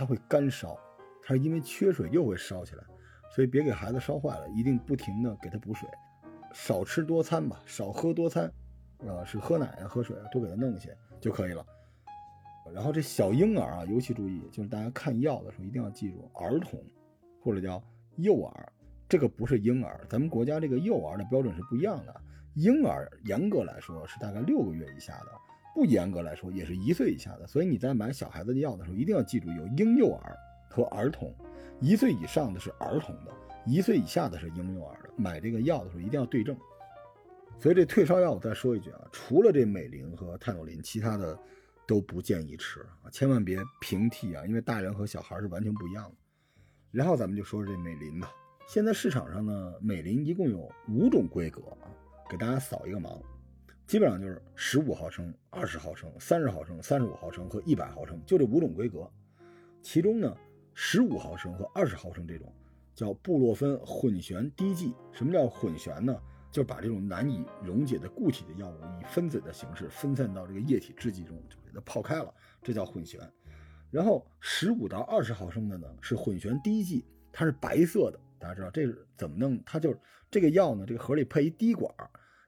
[0.00, 0.78] 他会干烧，
[1.22, 2.82] 他因为缺水又会烧起来，
[3.30, 5.86] 所以别给孩子烧坏了，一定不停的给他补水，
[6.54, 8.50] 少吃多餐吧，少喝多餐，
[9.06, 11.62] 啊是喝奶啊喝水啊多给他弄一些就可以了。
[12.72, 16.82] 然后这小婴儿啊，尤其注意，就是大家看药的时候一定要记住，儿童
[17.42, 17.82] 或者叫
[18.16, 18.72] 幼儿，
[19.06, 20.00] 这个不是婴儿。
[20.08, 22.20] 咱们国家这个幼儿的标准是不一样的。
[22.54, 25.26] 婴儿严格来说是大概六个月以下的，
[25.80, 27.46] 不严格来说也是一岁以下的。
[27.46, 30.36] 所以你在买小孩子的药的时候，一定要记住有婴幼儿
[30.68, 31.34] 和儿童，
[31.80, 33.32] 一岁以上的是儿童的，
[33.64, 35.10] 一岁以下的是婴幼儿的。
[35.16, 36.54] 买这个药的时候一定要对症。
[37.58, 41.38] 所以这退烧药我再说一句啊，除了这美林和泰诺林，其他的。
[41.86, 46.14] 都不建议吃啊，千万别平替啊，因为大人和小孩是完全不一样的。
[46.92, 48.30] 然后咱们就说说这美林吧。
[48.68, 51.90] 现在市场上呢，美林一共有五种规格啊，
[52.30, 53.20] 给大家扫一个盲，
[53.90, 59.10] 基本上就是十五毫升、二十毫升、三十毫升、三十五毫升和一百毫升，就这五种规格。
[59.82, 60.32] 其中呢，
[60.74, 62.54] 十五毫升和二十毫升这种
[62.94, 64.94] 叫布洛芬混悬滴剂。
[65.10, 66.16] 什么叫混悬呢？
[66.52, 73.18] 就把这种难以溶解的固体的药物以分子的形式分散到这个液体制剂中，就给它泡开了，这叫混悬。
[73.90, 79.60] 然后十五到二十毫升的呢是混悬滴剂，它是白色的，大家知道这是怎么弄？
[79.66, 79.98] 它就是
[80.30, 81.92] 这个药呢，这个盒里配一滴管，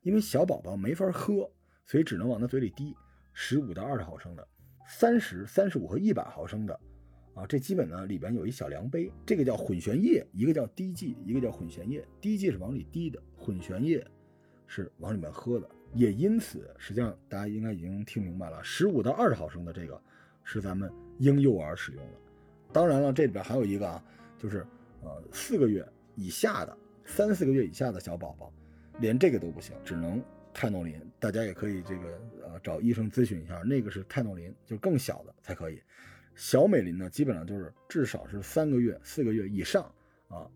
[0.02, 1.50] 因为小宝宝没法喝，
[1.86, 2.94] 所以只能往他嘴里滴。
[3.32, 4.46] 十五到二十毫升的，
[4.86, 6.78] 三十三十五和一百毫升的。
[7.34, 12.06] 啊，这基本呢里边有一小量杯，这个叫混悬液，一个叫滴剂，一个叫混悬液。
[12.20, 14.06] 滴剂是往里滴的，混悬液
[14.66, 15.66] 是往里面喝的。
[15.94, 19.98] 也因此，实际上大家应该已经听明白了，十五到二十毫升的这个
[20.44, 22.18] 是咱们婴幼儿使用的。
[22.70, 24.04] 当然了，这里边还有一个啊，
[24.38, 24.66] 就是
[25.00, 28.52] 呃四个月以下的，三四个月以下的小宝宝，
[29.00, 30.94] 连这个都不行，只能泰诺林。
[31.18, 35.80] 大家也可以这个呃找医生咨询一下，那个是泰诺林，就更小的才可以。
[36.34, 39.84] 小美林呢，基本上就是至少是三个月、四个月以上
[40.28, 40.50] 啊，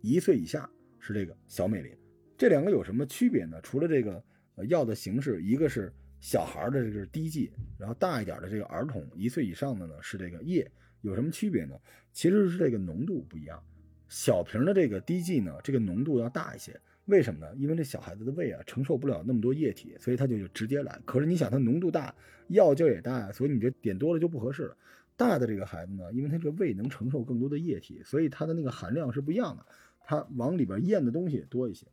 [0.00, 0.68] 一岁以下
[1.00, 1.92] 是这个小美林。
[2.38, 3.60] 这两个有什么区别呢？
[3.62, 4.22] 除了这个
[4.54, 11.74] 呃药的形式，一个是小孩的这个滴剂，然后大一点的这个儿童一岁以上的呢是这个液，有什么区别呢？
[12.12, 13.62] 其实是这个浓度不一样，
[14.08, 16.78] 小瓶的这个滴剂呢，这个浓度要大一些。
[17.06, 17.46] 为什么呢？
[17.56, 21.00] 因为这小孩子的胃啊承受不了那么多液体，所以他就直接来。
[21.04, 22.12] 可是你想，它浓度大，
[22.48, 24.76] 药劲也大，所以你这点多了就不合适了。
[25.16, 29.64] 大的这个孩子呢，因为他这个胃能承受更多的液体，所以它的那个含量是不一样的，
[30.04, 31.86] 它往里边咽的东西也多一些。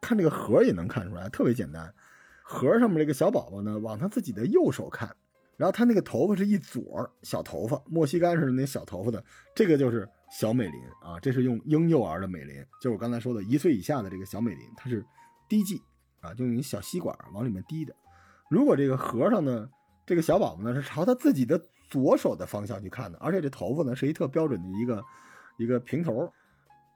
[0.00, 1.94] 看这个盒也能看出来，特别简单。
[2.42, 5.14] 盒上面这个小宝宝呢，往他自己的右手看，
[5.58, 9.22] 然后他那个头发是一撮小头发，莫西干似的那小头发的，
[9.54, 10.08] 这个就是。
[10.30, 15.04] 小美林啊，这是用婴幼儿的美林，就是我刚才说的一岁以下的这个小美林，它是
[15.48, 15.80] 滴剂
[16.20, 17.94] 啊，就用一小吸管往里面滴的。
[18.48, 19.68] 如果这个盒上呢，
[20.04, 25.04] 这个小宝宝呢是朝他自己的左手的方向去看的，而且这头发呢是一特标准的一个
[25.58, 26.30] 一个平头，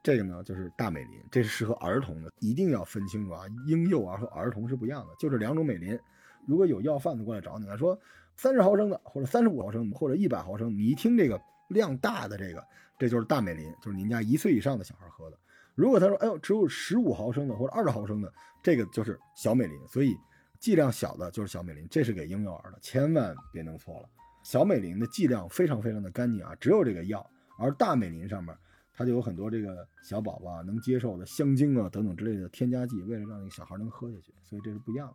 [0.03, 5.97] 这个呢就是大美林，这是适合儿童的，一定要分清楚啊，婴幼儿和儿童是不一样的，就这两种美林。
[6.45, 7.99] 如果有要饭的过来找你，说
[8.35, 12.63] 三十毫升的或者三十五毫升或者一百毫升，你一听这个量大的这个，
[12.99, 15.39] 这就是大美林，就是您家一岁以上的小孩喝的。
[15.73, 18.31] 如果他说，哎呦，只有十五毫升的或者二十毫升的，
[18.61, 19.87] 这个就是小美林。
[19.87, 20.17] 所以
[20.59, 24.09] 剂量小的就是小美林，这是给婴幼儿的，千万别弄错了。
[24.43, 27.25] 小美林的剂量非常非常的干净啊，只有这个药。
[27.57, 28.53] 而大美林上面
[28.93, 35.13] 它就有很多这个小宝宝能接受的香精啊等等之类的添加剂，为了让那个小孩能喝下去，所以这是不一样的。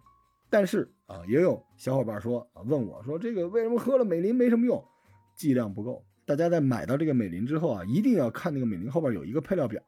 [0.49, 4.83] 但是啊，也有小伙伴说啊，问我说这个为什么喝了美林没什么用？
[5.37, 6.03] 剂量不够。
[6.25, 9.83] 大家在买到这个美林之后啊，一定要看那个美林后边有一个配料表。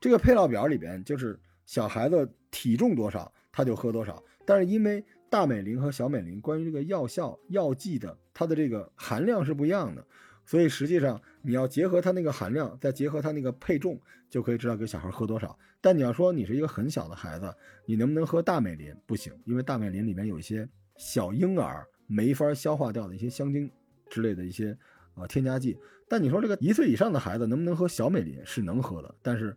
[0.00, 4.22] 这个配料表里边就是小孩子体重多少，他就喝多少。
[4.44, 10.04] 但是因为大美林和小美林关于这个药效、药剂的它的这个含量是不一样的，
[10.46, 15.58] 所以实际上你要结合它那个含量，再结合它那个配重，就可以知道给小孩喝多少。
[15.80, 18.94] 但你要说你是一个很小的孩子，你能不能喝大美林？
[19.06, 23.70] 不行，因为大美林里面有一些小婴儿没法消化掉的一些香精
[24.08, 24.76] 之类的一些
[25.18, 25.76] 啊添加剂。
[26.08, 28.40] 但你说这个一岁以上的孩子能不能喝小美林？
[28.46, 29.56] 是能喝的，但是。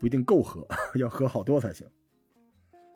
[0.00, 0.66] 不一定够喝，
[0.98, 1.86] 要喝好多才行。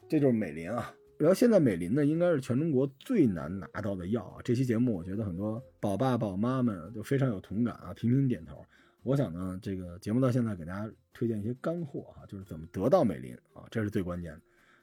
[0.09, 0.93] 这就是美林啊。
[1.17, 4.43] 然后现在美林呢，应该是全中国最难拿到的药啊。
[4.45, 8.63] 这期节目我觉得很多宝爸宝妈们就非常有同感啊，频频点头。
[9.05, 14.41] 我想呢，这个节目到现在给大家推荐一些干货啊，就是怎么得到美林啊，这是最关键的。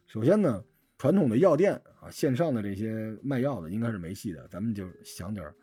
[0.07, 0.63] 首先呢，
[0.97, 5.53] 传统的药店啊，线上的这些卖药的应该是没戏的，咱们就想点儿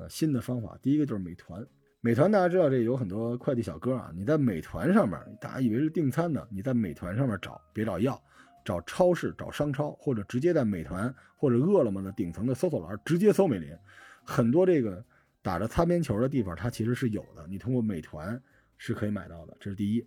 [0.00, 0.78] 呃新的方法。
[0.80, 1.64] 第一个就是美团。
[2.00, 4.10] 美团大家知道，这有很多快递小哥啊。
[4.16, 8.18] 你在美团上面，大家以为是订餐的，你在美团上面找，别找药，
[8.64, 13.76] 找超市，找商超，或者直接在美团或者饿了么的顶层的搜索栏直接搜美林，
[14.24, 15.04] 很多这个
[15.42, 17.46] 打着擦边球的地方，它其实是有的。
[17.46, 18.42] 你通过美团
[18.78, 20.06] 是可以买到的，这是第一。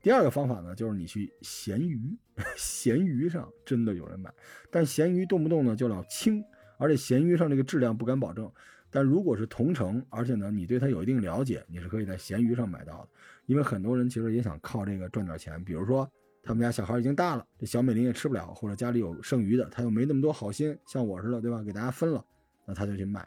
[0.00, 2.16] 第二个方法呢，就是你去闲鱼，
[2.56, 4.32] 闲鱼上真的有人买，
[4.70, 6.40] 但闲鱼动不动呢就老清，
[6.78, 8.48] 而且闲鱼上这个质量不敢保证。
[8.94, 13.08] 但如果是同城，而且呢，你对它有一定了解，你是可以在闲鱼上买到的。
[13.46, 16.08] 因为很多人其实也想靠这个赚点钱，比如说
[16.42, 21.62] 他们家小孩已经大了，这小美林也吃不了，或者家里有剩余的，他又没那么多好心，像我似的，对吧？
[21.62, 22.22] 给大家分了，
[22.66, 23.26] 那他就去卖。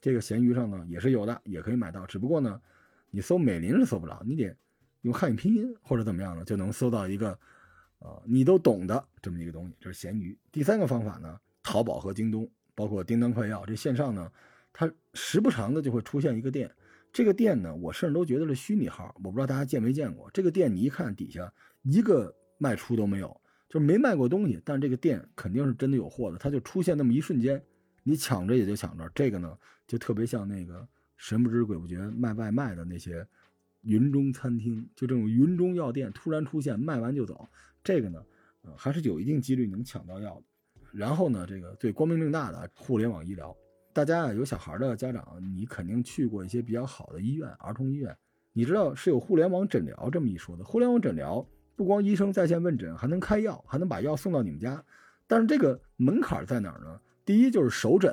[0.00, 2.04] 这个闲鱼上呢也是有的，也可以买到。
[2.04, 2.60] 只不过呢，
[3.12, 4.52] 你搜美林是搜不了，你得
[5.02, 7.38] 用汉语拼音或者怎么样的，就能搜到一个，
[8.00, 10.36] 呃，你都懂的这么一个东西，就是闲鱼。
[10.50, 14.28] 第三个方法呢，淘宝和京东，包括叮当快药，这线上呢。
[14.76, 16.68] 它时不常的就会出现一个店，
[17.12, 20.28] 这个店呢，我甚至都觉得是虚拟号，我不知道大家见没见过。
[20.32, 21.50] 这个店你一看底下
[21.82, 27.62] 一个卖出都没有，就是没卖过东西，但这个店肯定是真的有货的，它就出现那么一瞬间，
[28.02, 29.08] 你抢着也就抢着。
[29.14, 29.56] 这个呢，
[29.86, 30.84] 就特别像那个
[31.16, 33.24] 神不知鬼不觉卖外卖的那些
[33.82, 37.48] 云中餐厅，就这种云中药店突然出现，卖完就走。
[37.84, 38.20] 这个呢，
[38.76, 40.42] 还是有一定几率能抢到药的。
[40.90, 43.56] 然后呢，这个最光明正大的互联网医疗。
[43.94, 48.14] 大家啊，有小孩的家长，你肯定去过一些比较好的医院，儿童医院。
[48.52, 50.64] 你知道是有互联网诊疗这么一说的。
[50.64, 54.84] 互联网诊疗不光医生在线问诊，还能开药，还能把药送到你们家。
[55.28, 57.00] 但是这个门槛在哪儿呢？
[57.24, 58.12] 第一就是首诊。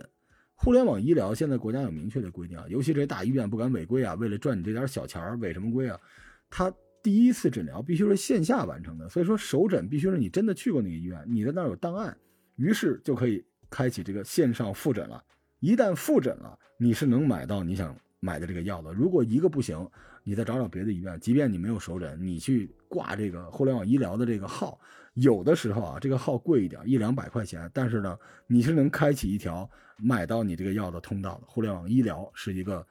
[0.54, 6.00] 互联网医疗现在国家有明确的规定啊，尤其这大医院不敢违规啊，为了赚你这点小钱儿，违什么规啊？
[6.48, 12.16] 他第一次诊疗必须是线下完成的，所以说首诊必须是你真的去过那个医院，你在那儿有档案，
[12.58, 15.24] 于是就可以开启这个线上复诊了。
[15.62, 18.92] 一旦复诊了，你是能买到你想买的这个药的。
[18.92, 19.88] 如果一个不行，
[20.24, 21.20] 你再找找别的医院。
[21.20, 24.80] 即便你没有首诊，你去挂这个互联网医疗的这个号，
[25.14, 31.44] 有的时候啊，这个号贵一点，一两百块钱，但是呢，你是能开启一条买到你这个药的通道的。
[31.46, 32.84] 互联网医疗是一个，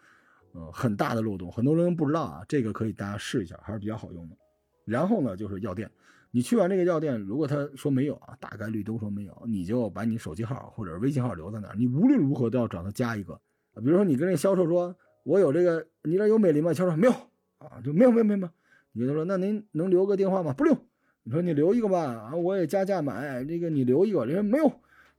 [0.53, 4.37] 呃，很大的漏洞，很多人不知道啊，这个可以大家试一下，还是比较好用的。
[4.85, 5.91] 然后呢，就是药店。
[6.31, 13.41] 你去完这个药店，如果他说没有啊，大概率都说没有，你就把你手机号或者微信号留在那儿，你无论如何都要找他加一个。
[13.75, 16.73] 比如说你跟那销售说，我有这个，你这有美林吗？
[16.73, 17.13] 销售没有
[17.59, 18.51] 啊，就没有没有没有。
[18.93, 20.53] 你跟他说，那您能留个电话吗？
[20.53, 20.77] 不留。
[21.23, 24.25] 你说你留一个吧，啊，我也加价买这个，你留一个。
[24.25, 24.73] 人说没有。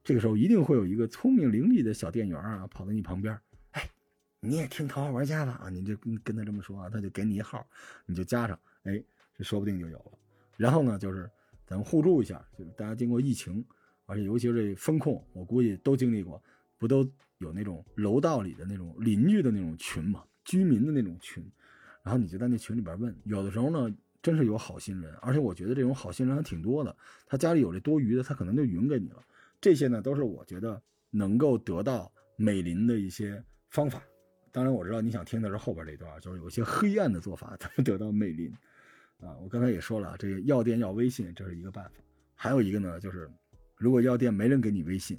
[0.04, 3.38] 这个时候一定会有一个聪明伶俐的小店员啊，跑到你旁边，
[3.72, 3.88] 哎，
[4.40, 7.64] 你也听淘宝玩家吧啊，你就跟跟他这么说啊，他就给你一号，
[8.08, 9.02] 你就加上，哎，
[9.38, 10.12] 这说不定就有了。
[10.62, 11.28] 然后呢，就是
[11.66, 13.66] 咱们互助一下，就是大家经过疫情，
[14.06, 16.40] 而且尤其是这风控，我估计都经历过，
[16.78, 17.04] 不都
[17.40, 21.44] 有那种楼道里的那种邻居的那种群嘛，居民的那种群，
[22.04, 26.96] 然后你就在那群里边问，有的时候呢，真是有好心人，而且我觉得这种好心人还挺多的。
[27.26, 29.24] 他家里有这多余的，他可能就匀给你了。
[29.60, 34.00] 这些呢，都是我觉得能够得到美林的一些方法。
[34.52, 38.54] 当然，我知道你想听的是后边这段，就是有一些黑暗的做法怎么得到美林
[39.22, 39.38] 啊。
[39.42, 41.92] 我刚才也说了，这个药店要微信，这是一个办法。
[42.36, 43.30] 还有一个呢，就是
[43.78, 45.18] 如果药店没人给你微信，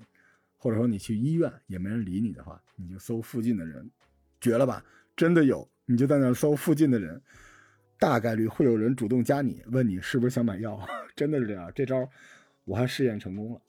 [0.56, 3.90] 或者说你去医院也没人理你的话，你就搜附近的人，
[4.40, 4.84] 绝了吧？
[5.16, 7.20] 真的有，你就在那搜附近的人。
[7.98, 10.84] 大概率会有人主动加你，问你是不是想买药，
[11.14, 11.70] 真的是这样。
[11.72, 12.10] 这招
[12.64, 13.62] 我还试验成功了。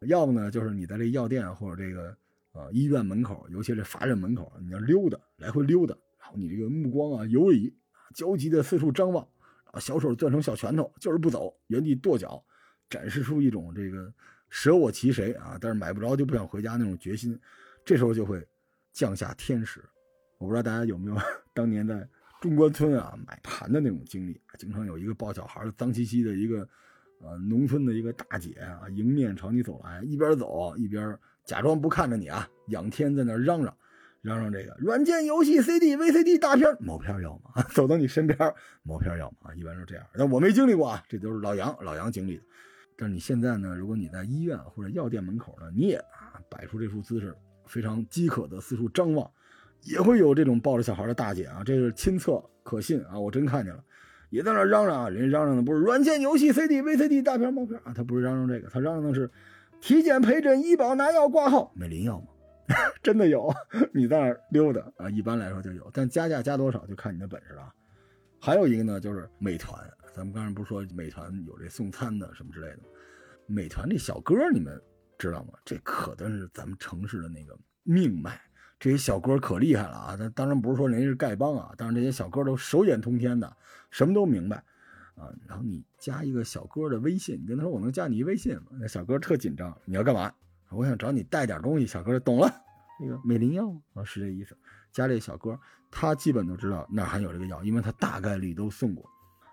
[0.00, 2.14] 要么呢，就是你在这药店或者这个
[2.52, 7.72] 呃医院门口，尤其是法诊门口，你要溜达，来回溜达，然后你这个目光啊游离，
[8.14, 9.26] 焦急的四处张望，
[9.72, 12.42] 然后小手攥成小拳头，就是不走，原地跺脚，
[12.88, 14.12] 展示出一种这个
[14.48, 17.38] 舍我其谁啊，但是买不着就不想回家那种决心。
[17.84, 18.46] 这时候就会
[18.92, 19.82] 降下天使。
[20.38, 21.16] 我不知道大家有没有
[21.54, 22.08] 当年在。
[22.40, 26.66] 中关村啊，买盘的那种经历，经常有一个抱小孩的脏兮兮的一个，
[27.20, 33.76] 呃，农村的一个大姐啊，迎面朝你走来，一边走一边假装不看着你啊，仰天在那嚷嚷，
[34.22, 37.62] 嚷嚷这个软件、游戏、CD、VCD 大片，毛片要吗？
[37.74, 38.38] 走到你身边，
[38.82, 39.54] 毛片要吗？
[39.54, 42.42] 一般是这样，但我没经历过啊，这都是老杨老杨经历的。
[42.96, 47.34] 但是你现在呢，如果你在医院或者药店门口呢，你也啊摆出这副姿势，
[47.66, 49.30] 非常饥渴的四处张望。
[49.82, 53.82] 也会有这种抱着小孩的大姐啊，这是亲测可信啊，我真看见了，
[54.28, 59.30] 也在那嚷嚷啊，人家嚷嚷的不是软件、游戏、CD、VCD 大片、毛片啊，他不是嚷嚷这个，他嚷嚷的是
[59.80, 62.26] 体检、陪诊、医保、拿药、挂号、美林药吗？
[63.02, 63.52] 真的有，
[63.92, 67.72] 你在那儿溜达啊，一般来说就有，但加价加多少就看你的本事了。
[68.40, 69.78] 还有一个呢，就是美团，
[70.14, 72.78] 咱们刚才不是说美团有这送餐的什么之类的，
[73.46, 74.80] 美团这小哥你们
[75.18, 75.54] 知道吗？
[75.64, 78.40] 这可真是咱们城市的那个命脉。
[78.78, 80.16] 这些小哥可厉害了啊！
[80.16, 83.54] 他当然不是说人家是丐帮啊，但是这些小哥都手眼通天的，
[83.90, 84.56] 什么都明白
[85.16, 85.28] 啊。
[85.46, 88.68] 然后你加一个小哥的微信，你跟他说我能加你一微信吗？
[88.80, 90.32] 那小哥特紧张，你要干嘛？
[90.70, 91.86] 我想找你带点东西。
[91.86, 92.50] 小哥懂了，
[93.00, 94.56] 那个美林药啊，是这意思。
[94.92, 95.58] 家里小哥，
[95.90, 99.08] 他基本都知道哪还有这个药，因为他大概率都送过。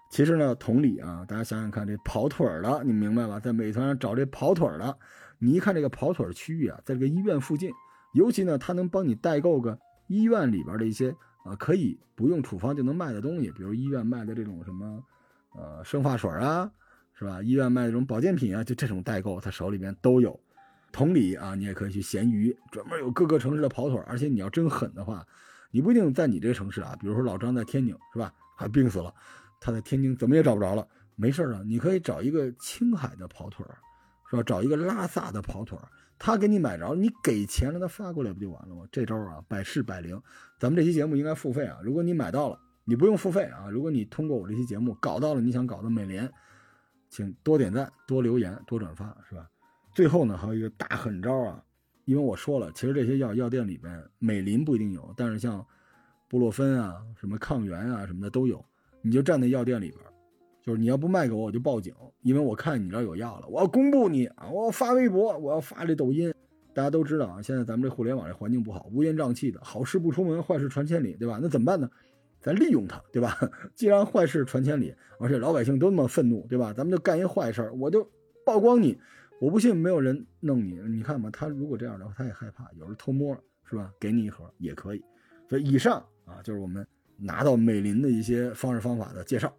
[0.10, 3.40] 其实呢，同理啊，大家想想看，这跑腿的，你明白吧？
[3.40, 4.98] 在美团上找这跑腿的，
[5.38, 7.72] 你一看这个跑腿区域啊，在这个医院附近。
[8.14, 9.78] 尤其呢，他能帮你代购个
[10.08, 15.04] 医院里边的一些啊，可以不用处方就能卖的东西，比如医院卖的这种什么，
[15.56, 16.72] 呃，生发水啊，
[17.14, 17.42] 是吧？
[17.44, 20.40] 医院卖的这种保健品啊，就这种代购，他手里边都有。
[20.92, 25.26] 同理啊，你也可以去闲鱼，专门有各个城市的跑腿，而且你要真狠的话，
[25.72, 28.34] 你不一定在你这个城市啊，比如说老张在天津，是吧？
[28.56, 29.14] 还病死了，
[29.60, 33.66] 他在天津怎么也找不着了，没事了，你可以找一个青海的跑腿，
[34.30, 34.44] 是吧？
[34.44, 35.78] 找一个拉萨的跑腿。
[36.20, 38.84] 他给你买着，你给钱让他发过来不就完了吗？
[38.92, 40.20] 这招啊，百试百灵。
[40.58, 41.78] 咱们这期节目应该付费啊。
[41.84, 43.70] 如果你买到了，你不用付费啊。
[43.70, 46.28] 如果你通过我这期节目搞到了你想搞的美联，
[47.10, 49.48] 请多点赞、多留言、多转发，是吧？
[49.98, 51.60] 最后呢，还有一个大狠招啊，
[52.06, 55.66] 因为我说了，其实这些药药店里边美林不一定有，但是像
[56.28, 58.64] 布洛芬啊、什么抗原啊什么的都有，
[59.02, 60.00] 你就站在药店里边。
[60.62, 66.32] 就是你要不卖给我，我就报警，因为我看你这有药了，我要公布你啊，我要发微博，我要发这抖音。
[66.76, 71.40] 大家都知道啊，现在咱们这互联网这环境不好，乌烟瘴气的，好事不出门，坏事传千里，对吧？
[71.42, 71.90] 那怎么办呢？
[72.40, 73.36] 咱利用它，对吧？
[73.74, 76.72] 既然坏事传千里，而且老百姓都那么愤怒，对吧？
[76.72, 78.08] 咱们就干一坏事儿，我就
[78.46, 78.96] 曝光你，
[79.40, 80.80] 我不信没有人弄你。
[80.90, 83.36] 你看吧，他如果这样的话，他也害怕，有人偷摸，
[83.70, 83.94] 是吧？
[84.00, 85.04] 给你一盒也可以。
[85.50, 86.86] 所以以上啊，就是我们
[87.18, 89.54] 拿到美林的一些方式方法的介绍。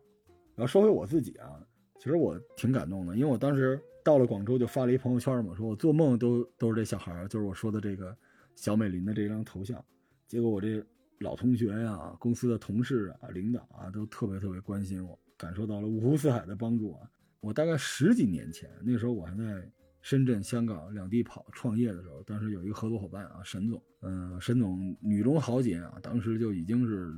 [0.55, 1.64] 然后说回我自己啊，
[1.99, 8.16] 其实我挺感动的，因为我当时到了广州就发了一朋友圈嘛，说我做梦都都是这小孩就是我说的这个
[8.57, 9.83] 小美林的这张头像。
[10.26, 10.85] 结果我这
[11.20, 17.09] 老同学呀、公司的同事啊、领导啊，都特别特别关心我，感受到了五湖四海的帮助啊。
[17.41, 19.70] 我大概十几年前，那时候我还在
[20.01, 27.12] 深圳、香港两地跑创业的时候，当时有一个合作伙伴啊，沈总，嗯，沈总女中豪杰啊，当时就已经是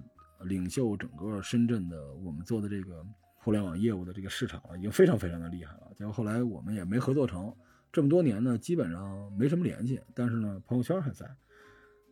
[0.44, 3.04] 领袖整个深圳的我们做的这个。
[3.42, 5.90] 互联网业务的这个市场了，已经非常非常的厉害了。
[5.96, 7.50] 结果后来我们也没合作成，
[7.90, 9.98] 这么多年呢，基本上没什么联系。
[10.14, 11.26] 但是呢，朋友圈还在。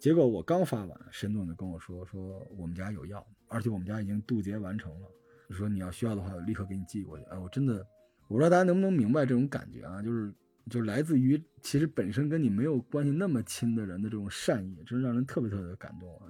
[0.01, 5.09] 结果我刚发完，沈总就跟我说：“说我们家有药，而且我们家已经渡劫完成了。
[5.51, 7.87] 说你要需要的话，我立刻给你寄过去。”哎，我真的，
[8.29, 10.01] 我不知道大家能不能明白这种感觉啊？
[10.03, 10.33] 就是，
[10.71, 16.29] 就是来自于其实本身跟你没有关系那么亲的人的这种善意，真是让人特别特别感动啊。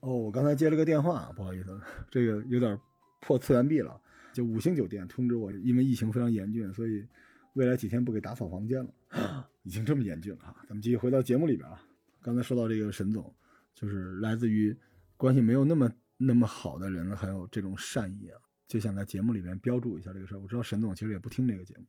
[0.00, 1.80] 哦，我刚才接了个电话，不好意思，
[2.10, 2.78] 这个有点
[3.20, 3.98] 破次元壁了。
[4.32, 7.06] 就五星酒店通知我，因为疫情非常严峻，所以
[7.54, 8.90] 未来几天不给打扫房间了。
[9.62, 11.80] 已经这么严峻了哈，咱们继续回到节目里边啊。
[12.20, 13.32] 刚才说到这个沈总，
[13.74, 14.76] 就是来自于
[15.16, 18.40] 关系没有那么那么好的人还有这种善意啊，
[18.72, 20.38] 就想在节目里面标注一下这个事儿。
[20.38, 21.84] 我知道沈总其实也不听这个节目，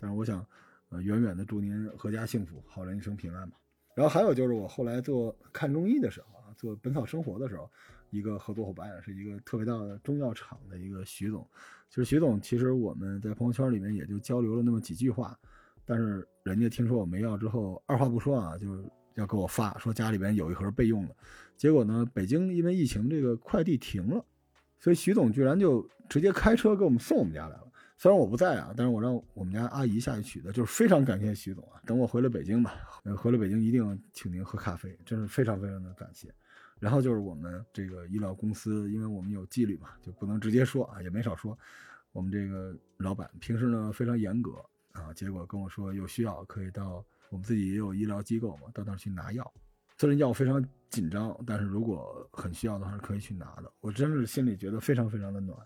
[0.00, 0.44] 但是我想，
[0.88, 3.56] 呃，远远的祝您阖家幸福，好人一生平安吧。
[3.94, 7.70] 然后还有就是我后来做看中医的时候啊，做本草生活的时候，
[8.10, 11.48] 一个合作伙伴是一个特别大的中药厂的一个徐总。
[11.88, 15.38] 就是徐总，其实我们在朋友圈里面也就交流了那么几句话，
[15.84, 21.14] 但是人家听说我没药之后，二话不说啊，就要给我发说家里边有一盒备用的。
[21.56, 24.24] 结果呢，北京因为疫情，这个快递停了，
[24.84, 27.72] 所以徐总居然就直接开车给我们送我们家来了。
[27.96, 31.80] 虽然我不在啊，但是我让我们家阿姨下去取的，就是非常感谢徐总啊。
[31.86, 32.74] 等我回了北京吧，
[33.16, 36.28] 回了北京一定请您喝咖啡，真是非常非常的感谢。
[36.78, 41.58] 然后就是我们这个医疗公司，因为我们有纪律嘛，就不能直接说啊，也没少说。
[42.12, 44.62] 我们这个老板平时呢非常严格
[44.92, 49.50] 啊，结果跟我说有需要可以到我们自己也有医疗机构嘛，到那儿去拿药。
[50.04, 53.72] 虽然药非常紧张，但是如果很需要的话是可以去拿的。
[53.80, 55.56] 我真是心里觉得非常非常的暖。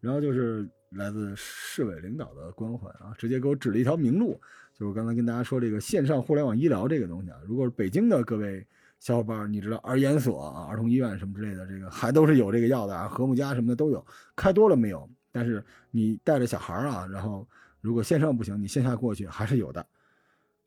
[0.00, 4.40] 然后就是来自市委领导的关怀啊，直接给我指了一条明路，
[4.74, 8.66] 就是刚才跟大家说这个线上互联网医疗这个东西啊，如果是北京的各位。
[9.00, 14.04] 小伙伴，你知道儿研所啊、儿童医院什么之类的，这个还都是有这个药的啊，和睦家什么的都有，
[14.34, 15.08] 开多了没有？
[15.30, 17.46] 但是你带着小孩啊，然后
[17.80, 19.86] 如果线上不行，你线下过去还是有的。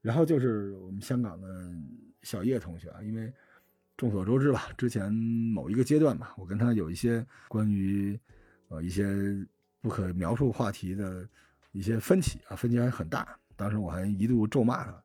[0.02, 1.48] 然后就是我们香港的
[2.24, 3.32] 小叶同学啊，因为
[3.98, 8.20] 众所周知吧，之前某一个阶段吧，我跟他有一些关于
[8.70, 9.06] 呃一些
[9.82, 11.28] 不可描述话题的
[11.72, 13.38] 一些分歧啊，分歧还很大。
[13.56, 15.04] 当时我还一度咒骂他，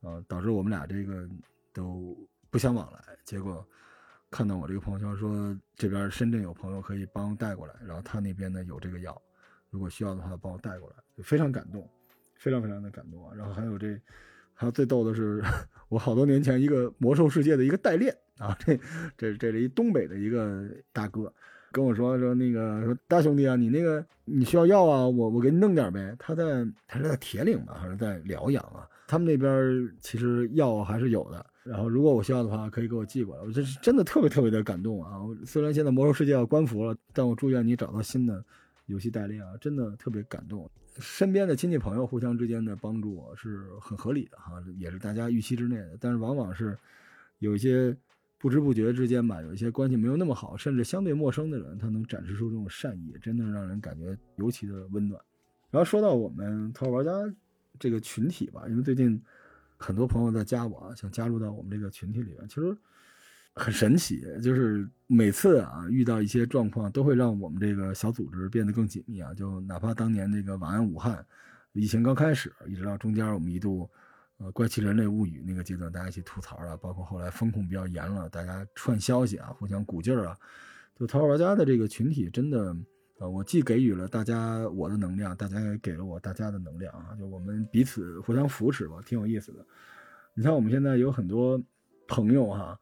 [0.00, 1.28] 呃，导致我们俩这个
[1.72, 2.16] 都。
[2.50, 3.62] 不相往来，结果
[4.30, 9.20] 看到我这个朋友圈说这边深圳有朋友可以帮带过来，然后他那边呢有这个药，
[9.68, 11.86] 如果需要的话帮我带过来，就非常感动，
[12.36, 13.34] 非常非常的感动啊！
[13.36, 14.00] 然后还有这，
[14.60, 15.40] 还有最逗的是，
[15.88, 18.76] 我好多年前一个魔兽世界的一个代练啊，这
[19.16, 21.32] 这这是一东北的一个大哥
[21.70, 26.12] 跟我说说那个说大兄弟啊，你那个你需要药啊，我我给你弄点呗。
[26.18, 28.88] 他在他是在铁岭吧，还是在辽阳啊？
[29.06, 31.46] 他们那边其实药还是有的。
[31.62, 33.42] 然后，如果我需要的话，可以给我寄过来。
[33.42, 35.20] 我这是真的特别特别的感动啊！
[35.46, 38.42] 虽然现在魔兽世界要关服了，但我祝愿你找到新的
[38.86, 39.52] 游戏代练啊！
[39.60, 40.68] 真的特别感动。
[40.98, 45.96] 身边的亲戚朋友互相之间的帮助是很合理的哈，也是大家预期之内的。
[46.00, 46.76] 但是往往是
[47.38, 47.96] 有一些
[48.38, 55.20] 不知不觉之间吧，有一些关系没有那么好，甚至相对陌生的人，他能展示出这种善意，真的让人感觉尤其的温暖。
[55.70, 57.12] 然后说到我们头号玩家
[57.78, 59.22] 这个群体吧，因为最近。
[59.80, 62.76] 很多朋友在加我，想加入到我们这个群体里面，其实
[63.58, 69.34] 很神奇，就是每次啊遇到一些状况，都会让我们这个小组织变得更紧密啊。
[69.34, 71.22] 就哪怕当年那个晚安武汉
[71.72, 73.90] 疫情刚开始，一直到中间我们一度
[74.38, 80.36] 呃怪奇人类物语那个阶段，大家一起吐槽啊，包括后来风控比较严了，大家串消息啊，互相鼓劲儿啊，
[80.98, 82.74] 就淘宝玩家的这个群体真的。
[83.20, 89.66] 呃，我既给予了大家我的能量，大家也给了我大家的能量啊，就我们彼此互相扶持吧，挺有意思的。
[90.34, 91.60] 你看我们现在有很多
[92.06, 92.78] 朋友哈，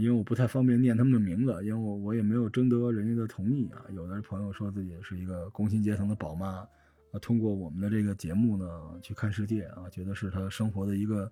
[0.00, 3.84] 因为我不太方便念他们的名字，因为我我也没有征得人家的同意啊。
[3.90, 6.66] 有的朋友说自己是一个工薪阶层的宝妈，
[7.12, 8.66] 啊，通过我们的这个节目呢
[9.02, 11.30] 去看世界啊，觉得是他生活的一个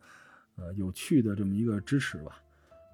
[0.57, 2.41] 呃有趣的这么一个支持吧。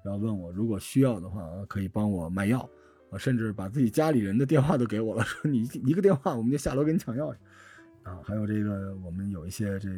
[0.03, 2.69] 然后问我如果需要的话，可以帮我卖药。
[3.11, 7.39] 啊，甚至把自己家里人的电话都给我了，说你一个电话我们就下楼给你抢药去。
[8.03, 9.89] 啊，还有这个我们有一些这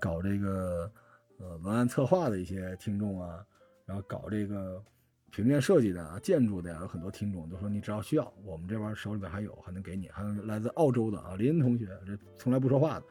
[0.00, 0.90] 搞这个
[1.36, 3.44] 呃文案策划的一些听众啊，
[3.84, 4.82] 然后搞这个
[5.30, 10.08] 平面设计的啊、建筑的呀，有很多听众都说你只要需要，我们这边手里边还有，还能给你。
[10.08, 13.06] 还有来自澳洲的啊，林同学，这从来不说话的，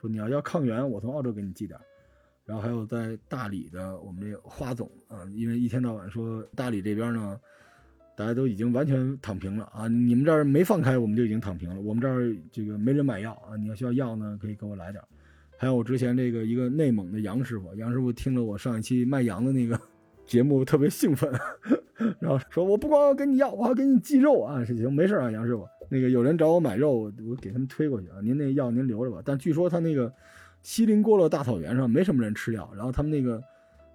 [0.00, 1.78] 说你要要抗原，我从澳洲给你寄点。
[2.44, 7.40] 然后还有在大理的我们这花总啊，因为一天到晚说大理这边呢。
[8.16, 9.88] 大家都已经完全躺平了啊！
[9.88, 11.80] 你们这儿没放开，我们就已经躺平了。
[11.80, 13.56] 我们这儿这个没人买药啊！
[13.56, 15.02] 你要需要药呢，可以给我来点。
[15.56, 19.80] 还有我之前这个一个内蒙的杨师傅，杨师傅听了我上一期卖羊的那个
[20.30, 21.28] 节目，特别兴奋，
[22.20, 25.66] 然后说：“我不光要给你药，我还给你寄肉啊！”行，没事啊，杨师傅。
[25.88, 28.20] 那个有人找我买肉，我给他们推过去啊。
[28.22, 29.20] 您那药您留着吧。
[29.24, 30.12] 但据说他那个
[30.62, 33.42] 锡林郭勒大草原上没什么人吃药，然后他们那个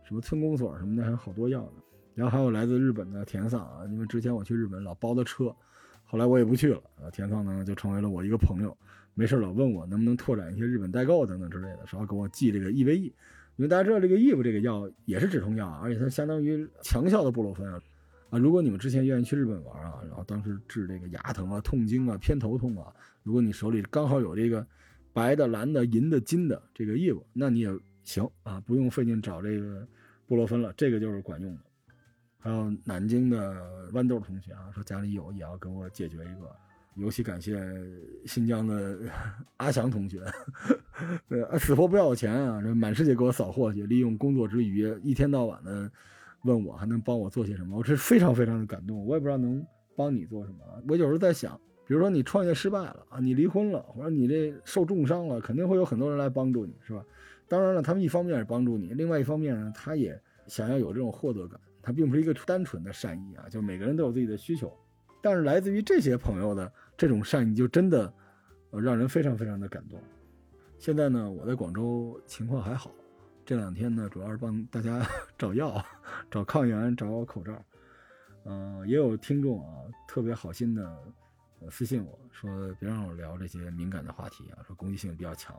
[0.03, 1.81] 什么村公所什么的还有好多药呢。
[2.15, 5.55] 然后还有来自日本的田桑啊，因为之前我去日本老包的车，
[6.03, 7.07] 后来我也不去了啊。
[7.13, 8.75] 田桑呢就成为了我一个朋友，
[9.13, 13.13] 没事老问我能不能拓展一些日本代购等等之类的，说要给我寄这个 EVE，
[13.57, 17.81] 因为大家知道这个 EVE 这个药也是止痛药啊，而且它相当于强效的布洛芬啊。
[18.29, 22.93] 啊，如果你们之前愿意去日本玩啊，然后当时治这个牙疼啊、痛经啊、偏头痛啊，
[23.23, 24.65] 如果你手里刚好有这个
[25.13, 27.69] 白的、蓝的、银的、金的这个 EVE，那你也
[28.03, 29.87] 行啊，不用费劲找这个
[30.27, 31.61] 布洛芬了，这个就是管用的。
[32.39, 36.53] 还有南京的豌豆同学啊，说家里有也要给我解决一个。
[36.95, 37.59] 尤其感谢
[38.25, 38.97] 新疆的
[39.57, 40.21] 阿翔同学，
[41.29, 45.91] 呃，死活不要我钱啊，这满世界给我扫货去，利用工作之余一天到晚的
[46.43, 49.05] 问我还能帮我做些什么，我是非常非常的感动。
[49.05, 49.65] 我也不知道能
[49.95, 50.59] 帮你做什么。
[50.87, 57.03] 我有时候在想，比如说你创业失败了啊，你离婚了，或者你这受重伤了，肯定会有很多人来帮助你，是吧？
[57.47, 60.17] 当然了，他们一方面是帮助你，另外一方面呢，他也
[60.47, 64.71] 想要有这种获得感，他并不是一个单纯的善意啊，就每个人都有自己的需求。
[65.21, 68.13] 但是来自于这些朋友的这种善意，就真的，
[68.71, 70.01] 呃，让人非常非常的感动。
[70.77, 72.91] 现在呢，我在广州情况还好，
[73.45, 75.05] 这两天呢，主要是帮大家
[75.37, 75.83] 找药、
[76.29, 77.63] 找抗原、找口罩。
[78.45, 80.97] 嗯，也有听众啊，特别好心的
[81.71, 85.55] 私信我说，别让我聊这些敏感的话题啊，说攻击性比较强，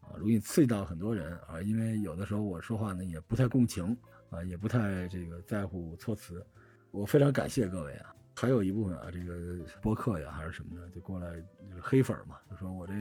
[0.00, 1.60] 啊，容易刺激到很多人啊。
[1.62, 3.96] 因为有的时候我说话呢，也不太共情
[4.30, 6.46] 啊，也不太这个在乎措辞。
[6.92, 8.14] 我非常感谢各位啊。
[8.34, 9.34] 还有一部分啊，这个
[9.80, 11.36] 播客呀，还是什么的，就过来
[11.70, 12.92] 就是黑粉嘛，就说我这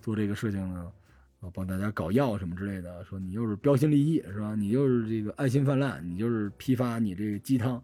[0.00, 0.90] 做这个事情呢，
[1.40, 4.54] 我，帮大家搞药什么之类的，说你又是标新立异是吧？
[4.54, 7.82] 你又是这个爱心泛滥，你就是批发你这个鸡汤，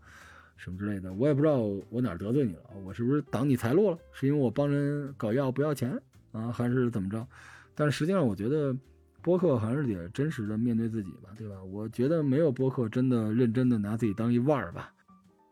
[0.57, 1.12] 什么之类的。
[1.12, 1.59] 我也不知道
[1.90, 3.99] 我哪得罪你了，我是不是挡你财路了？
[4.12, 6.01] 是因为我帮人搞药不要钱
[6.32, 7.26] 啊，还是怎么着？
[7.74, 8.74] 但实际上，我觉得
[9.22, 11.62] 播客还是得真实的面对自己吧，对吧？
[11.62, 14.92] 我觉得没有播客真的认真的拿自己当一腕儿吧。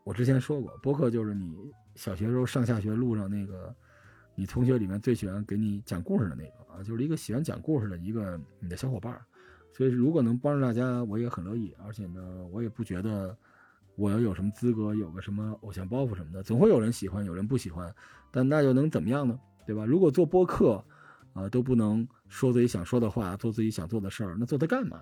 [0.05, 1.57] 我之前说过，播客就是你
[1.95, 3.75] 小学时候上下学路上那个，
[4.35, 9.19] 你同学里面最喜欢给你讲故事的那个啊，就是一个喜欢讲故事的一个你的小伙伴。
[9.73, 11.73] 所以如果能帮助大家，我也很乐意。
[11.83, 13.35] 而且呢，我也不觉得
[13.95, 16.43] 我要有什么资格，有个什么偶像包袱什么的。
[16.43, 17.91] 总会有人喜欢，有人不喜欢，
[18.31, 19.39] 但那又能怎么样呢？
[19.65, 19.87] 对吧？
[19.87, 20.85] 如果做播客，
[21.33, 25.01] 啊，都不能说自己想说的话，做自己想做的事儿，那做它干嘛？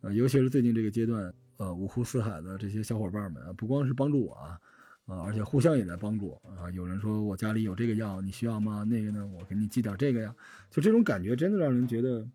[0.00, 1.32] 啊，尤其是最近这个阶段。
[1.62, 4.58] 呃，五湖四海的这些小伙伴们啊，不光是帮助我啊，
[5.06, 6.68] 啊，而且互相也在帮助啊。
[6.72, 8.82] 有人说我家里有这个药，你需要吗？
[8.82, 10.34] 那个呢，我给你寄点这个呀。
[10.72, 12.26] 就这种感觉，真的让人觉得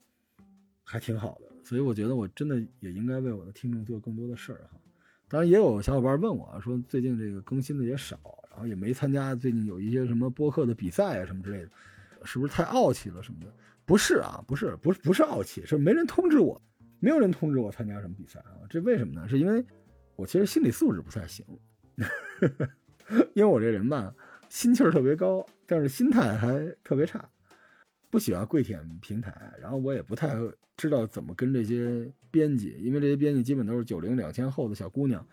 [0.86, 1.52] 还挺好的。
[1.66, 4.80] 所以我觉得我真的也应该为我的听众做更多的事儿哈。
[5.28, 8.18] 当然，也有小伙伴问我说，最近这个更新的也少，
[8.50, 11.70] 然后也没参加最近有一些什么播客的比赛啊什么之类的，
[12.24, 13.54] 是不是太傲气了什么的？
[13.84, 16.62] 不是啊，不是，不是，不是傲气，是没人通知我。
[17.00, 18.66] 没有人通知我参加什么比赛啊？
[18.70, 19.28] 这为什么呢？
[19.28, 19.64] 是因为
[20.16, 21.46] 我其实心理素质不太行，
[23.34, 24.14] 因为我这人吧，
[24.50, 27.30] 心气儿特别高，但是心态还特别差，
[28.10, 30.36] 不喜欢跪舔平台，然后我也不太
[30.76, 35.24] 知道怎么跟这些编辑，因为这些编辑基本都是九零两千后的小姑娘，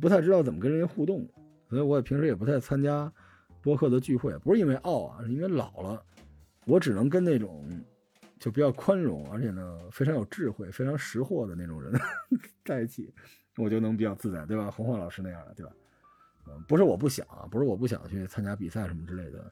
[0.00, 1.28] 不太知道怎么跟人家互动，
[1.68, 3.12] 所以我也平时也不太参加
[3.62, 6.02] 播客的聚会，不是因为傲啊，是因为老了，
[6.66, 7.64] 我只能跟那种。
[8.44, 11.90] 就比较宽容，而且呢非常有智慧、非常识货的那种人
[12.62, 13.10] 在一起，
[13.56, 14.70] 我就能比较自在，对吧？
[14.70, 15.72] 洪晃老师那样的，对吧？
[16.46, 19.50] 嗯，不是我不想，不是我不想去参加比赛什么之类的，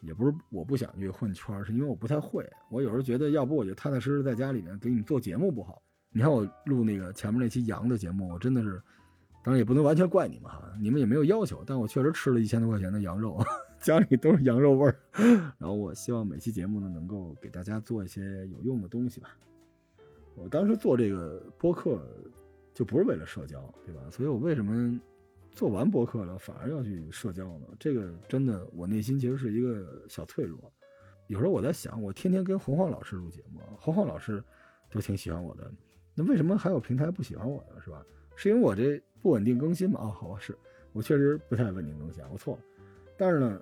[0.00, 2.50] 也不是我不想去混圈，是因为我不太会。
[2.70, 5.82] 我有时候觉得，要不我就踏踏实实在家里面给你们做节目不好？
[6.08, 8.82] 你看我录那个前面那期羊的节目，我真的是，
[9.44, 13.38] 当然也不能完全怪你们哈，你们也没有要求，但我确实吃了一千多块钱的羊肉。
[13.80, 15.00] 家里都是羊肉味儿，
[15.58, 19.36] 然后我希望每期节目呢能够给大家做一些有用的东西吧。
[20.34, 22.00] 我当时做这个播客
[22.74, 24.02] 就不是为了社交，对吧？
[24.10, 25.00] 所以我为什么
[25.50, 27.66] 做完播客了反而要去社交呢？
[27.78, 30.58] 这个真的，我内心其实是一个小脆弱。
[31.26, 34.42] 有时候我在想，我天天跟洪晃老师录节目，洪晃老师
[34.90, 35.70] 都挺喜欢我的，
[36.14, 37.80] 那为什么还有平台不喜欢我呢？
[37.82, 38.04] 是吧？
[38.36, 40.00] 是因为我这不稳定更新吗？
[40.00, 40.56] 啊，好吧，是
[40.92, 42.62] 我确实不太稳定更新，我错了。
[43.16, 43.60] 但是呢。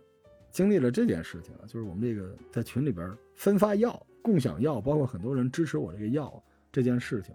[0.50, 6.42] 经历了这件事情啊，就是我们这个在群里边分发药、共享药，包括很多人支持我这个药
[6.72, 7.34] 这件事情，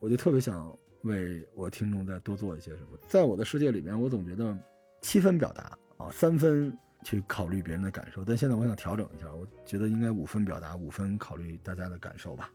[0.00, 2.98] 我就特别想为我听众再多做一些什么。
[3.08, 4.56] 在我的世界里面，我总觉得
[5.00, 8.24] 七分表达啊，三分去考虑别人的感受。
[8.24, 12.50] 但现在我想调整一下，我觉得应该五分表达，五分考虑大家的感受吧。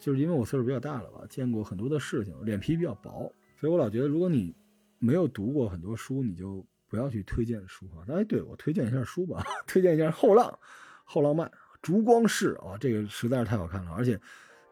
[0.00, 4.54] 就是因为我岁数比较大了吧，见过很多的事情，脸皮比较薄，所以我老觉得，如果你
[4.98, 6.66] 没有读过很多书，你就。
[6.88, 8.04] 不要去推荐书啊！
[8.08, 10.46] 哎，对我推荐一下书吧， 推荐一下《后浪》
[11.04, 11.46] 《后浪漫》
[11.82, 14.18] 《烛光式》啊，这个实在是太好看了，而且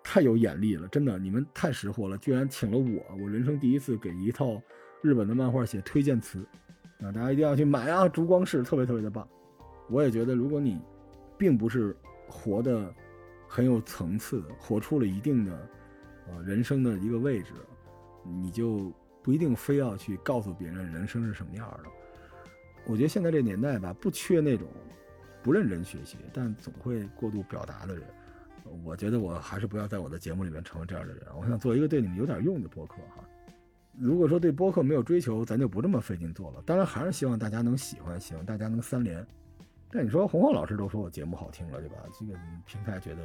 [0.03, 4.61] 太有眼力了，真的，你们太识货了，居然请了我，我人生第一次给一套
[5.03, 6.45] 日本的漫画写推荐词，
[7.01, 8.05] 啊，大家一定要去买啊！
[8.09, 9.29] 《烛光式》特别特别的棒，
[9.91, 10.81] 我也觉得，如果你
[11.37, 11.95] 并不是
[12.29, 12.93] 活的
[13.47, 15.69] 很有层次，活出了一定的
[16.29, 17.53] 呃人生的一个位置，
[18.25, 18.93] 你就
[19.23, 21.91] 不一定非要去告诉别人人生是什么样的。
[22.87, 24.67] 我觉得现在这年代吧，不缺那种
[25.43, 28.05] 不认真学习，但总会过度表达的人。
[28.85, 31.23] 我觉得我还是不要在我的节目里面成为这样的人。
[31.39, 33.25] 我想做一个对你们有点用的播客哈。
[33.99, 36.63] 如果说对播客没有追求，咱就不这么费劲做了。
[36.67, 39.25] 当然还是希望大家能喜欢，希望大家能三连。
[39.91, 41.97] 但你说洪浩老师都说我节目好听了，对吧？
[42.19, 42.35] 这个
[42.67, 43.23] 平台觉得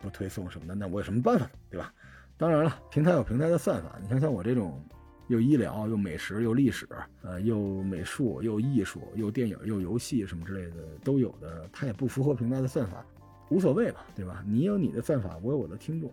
[0.00, 1.50] 不推送什么的，那我有什么办法？
[1.68, 1.92] 对吧？
[2.36, 3.98] 当然了，平台有平台的算法。
[4.00, 4.80] 你看像我这种
[5.28, 6.88] 又医疗又美食又历史，
[7.22, 13.04] 呃，又美术又艺术又电影又游戏什么之类的都有的，它也不符合平台的算法，
[13.50, 14.42] 无所谓吧，对吧？
[14.46, 16.12] 你有你的算法，我有我的听众。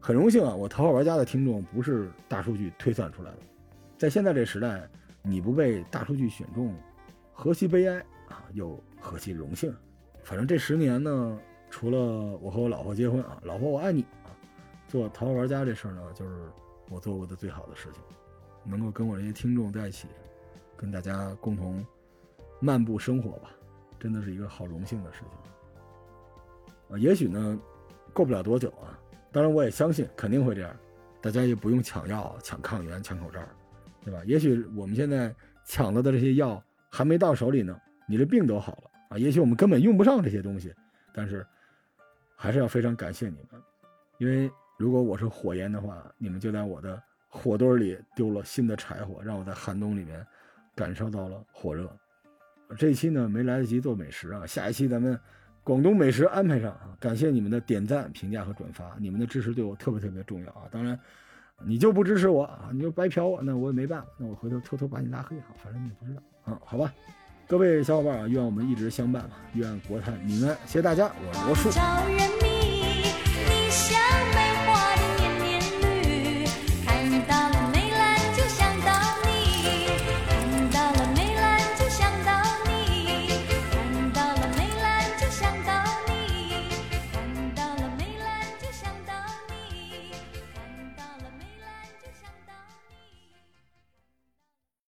[0.00, 3.38] 很荣幸啊，我头号玩家的听众不是大数据推算出来的，
[3.96, 4.88] 在现在这时代，
[5.22, 6.74] 你不被大数据选中，
[7.32, 9.74] 何其悲哀啊，又何其荣幸。
[10.22, 11.38] 反正这十年呢，
[11.68, 11.98] 除了
[12.40, 14.30] 我和我老婆结婚啊，老婆我爱你啊，
[14.86, 16.46] 做头号玩家这事儿呢，就是
[16.88, 18.00] 我做过的最好的事情，
[18.68, 20.06] 能够跟我这些听众在一起，
[20.76, 21.84] 跟大家共同
[22.60, 23.50] 漫步生活吧，
[23.98, 26.98] 真的是一个好荣幸的事情啊。
[26.98, 27.58] 也许呢，
[28.12, 28.98] 过不了多久啊。
[29.30, 30.74] 当然，我也相信肯定会这样，
[31.20, 33.40] 大家也不用抢药、抢抗原、抢口罩，
[34.02, 34.22] 对吧？
[34.24, 35.34] 也许我们现在
[35.66, 39.18] 抢到的这些药还没到手里呢，你这病都好了啊！
[39.18, 40.74] 也许我们根本用不上这些东西，
[41.12, 41.46] 但是
[42.34, 43.62] 还是要非常感谢你们，
[44.16, 50.26] 因为如果我是火焰的话，你们就在我的火堆里丢了新的柴火，让我在寒冬里面
[50.74, 51.88] 感受到了火热。
[52.76, 55.18] 这一期呢没来得及做美食啊，下一期咱们。
[55.64, 60.62] 广东美食安排上啊，感谢你们的点赞、评价和转发，你们的支持对我特别特别重要啊！
[60.70, 60.98] 当然，
[61.62, 66.90] 你就不支持我啊，你就白嫖我，那我也没办法，那我回头偷偷把你拉黑哈，反正你也不知道啊，好吧？
[67.46, 72.57] 各位小伙伴啊，愿我们一直相伴吧，愿国泰民安，谢谢大家，我是罗叔。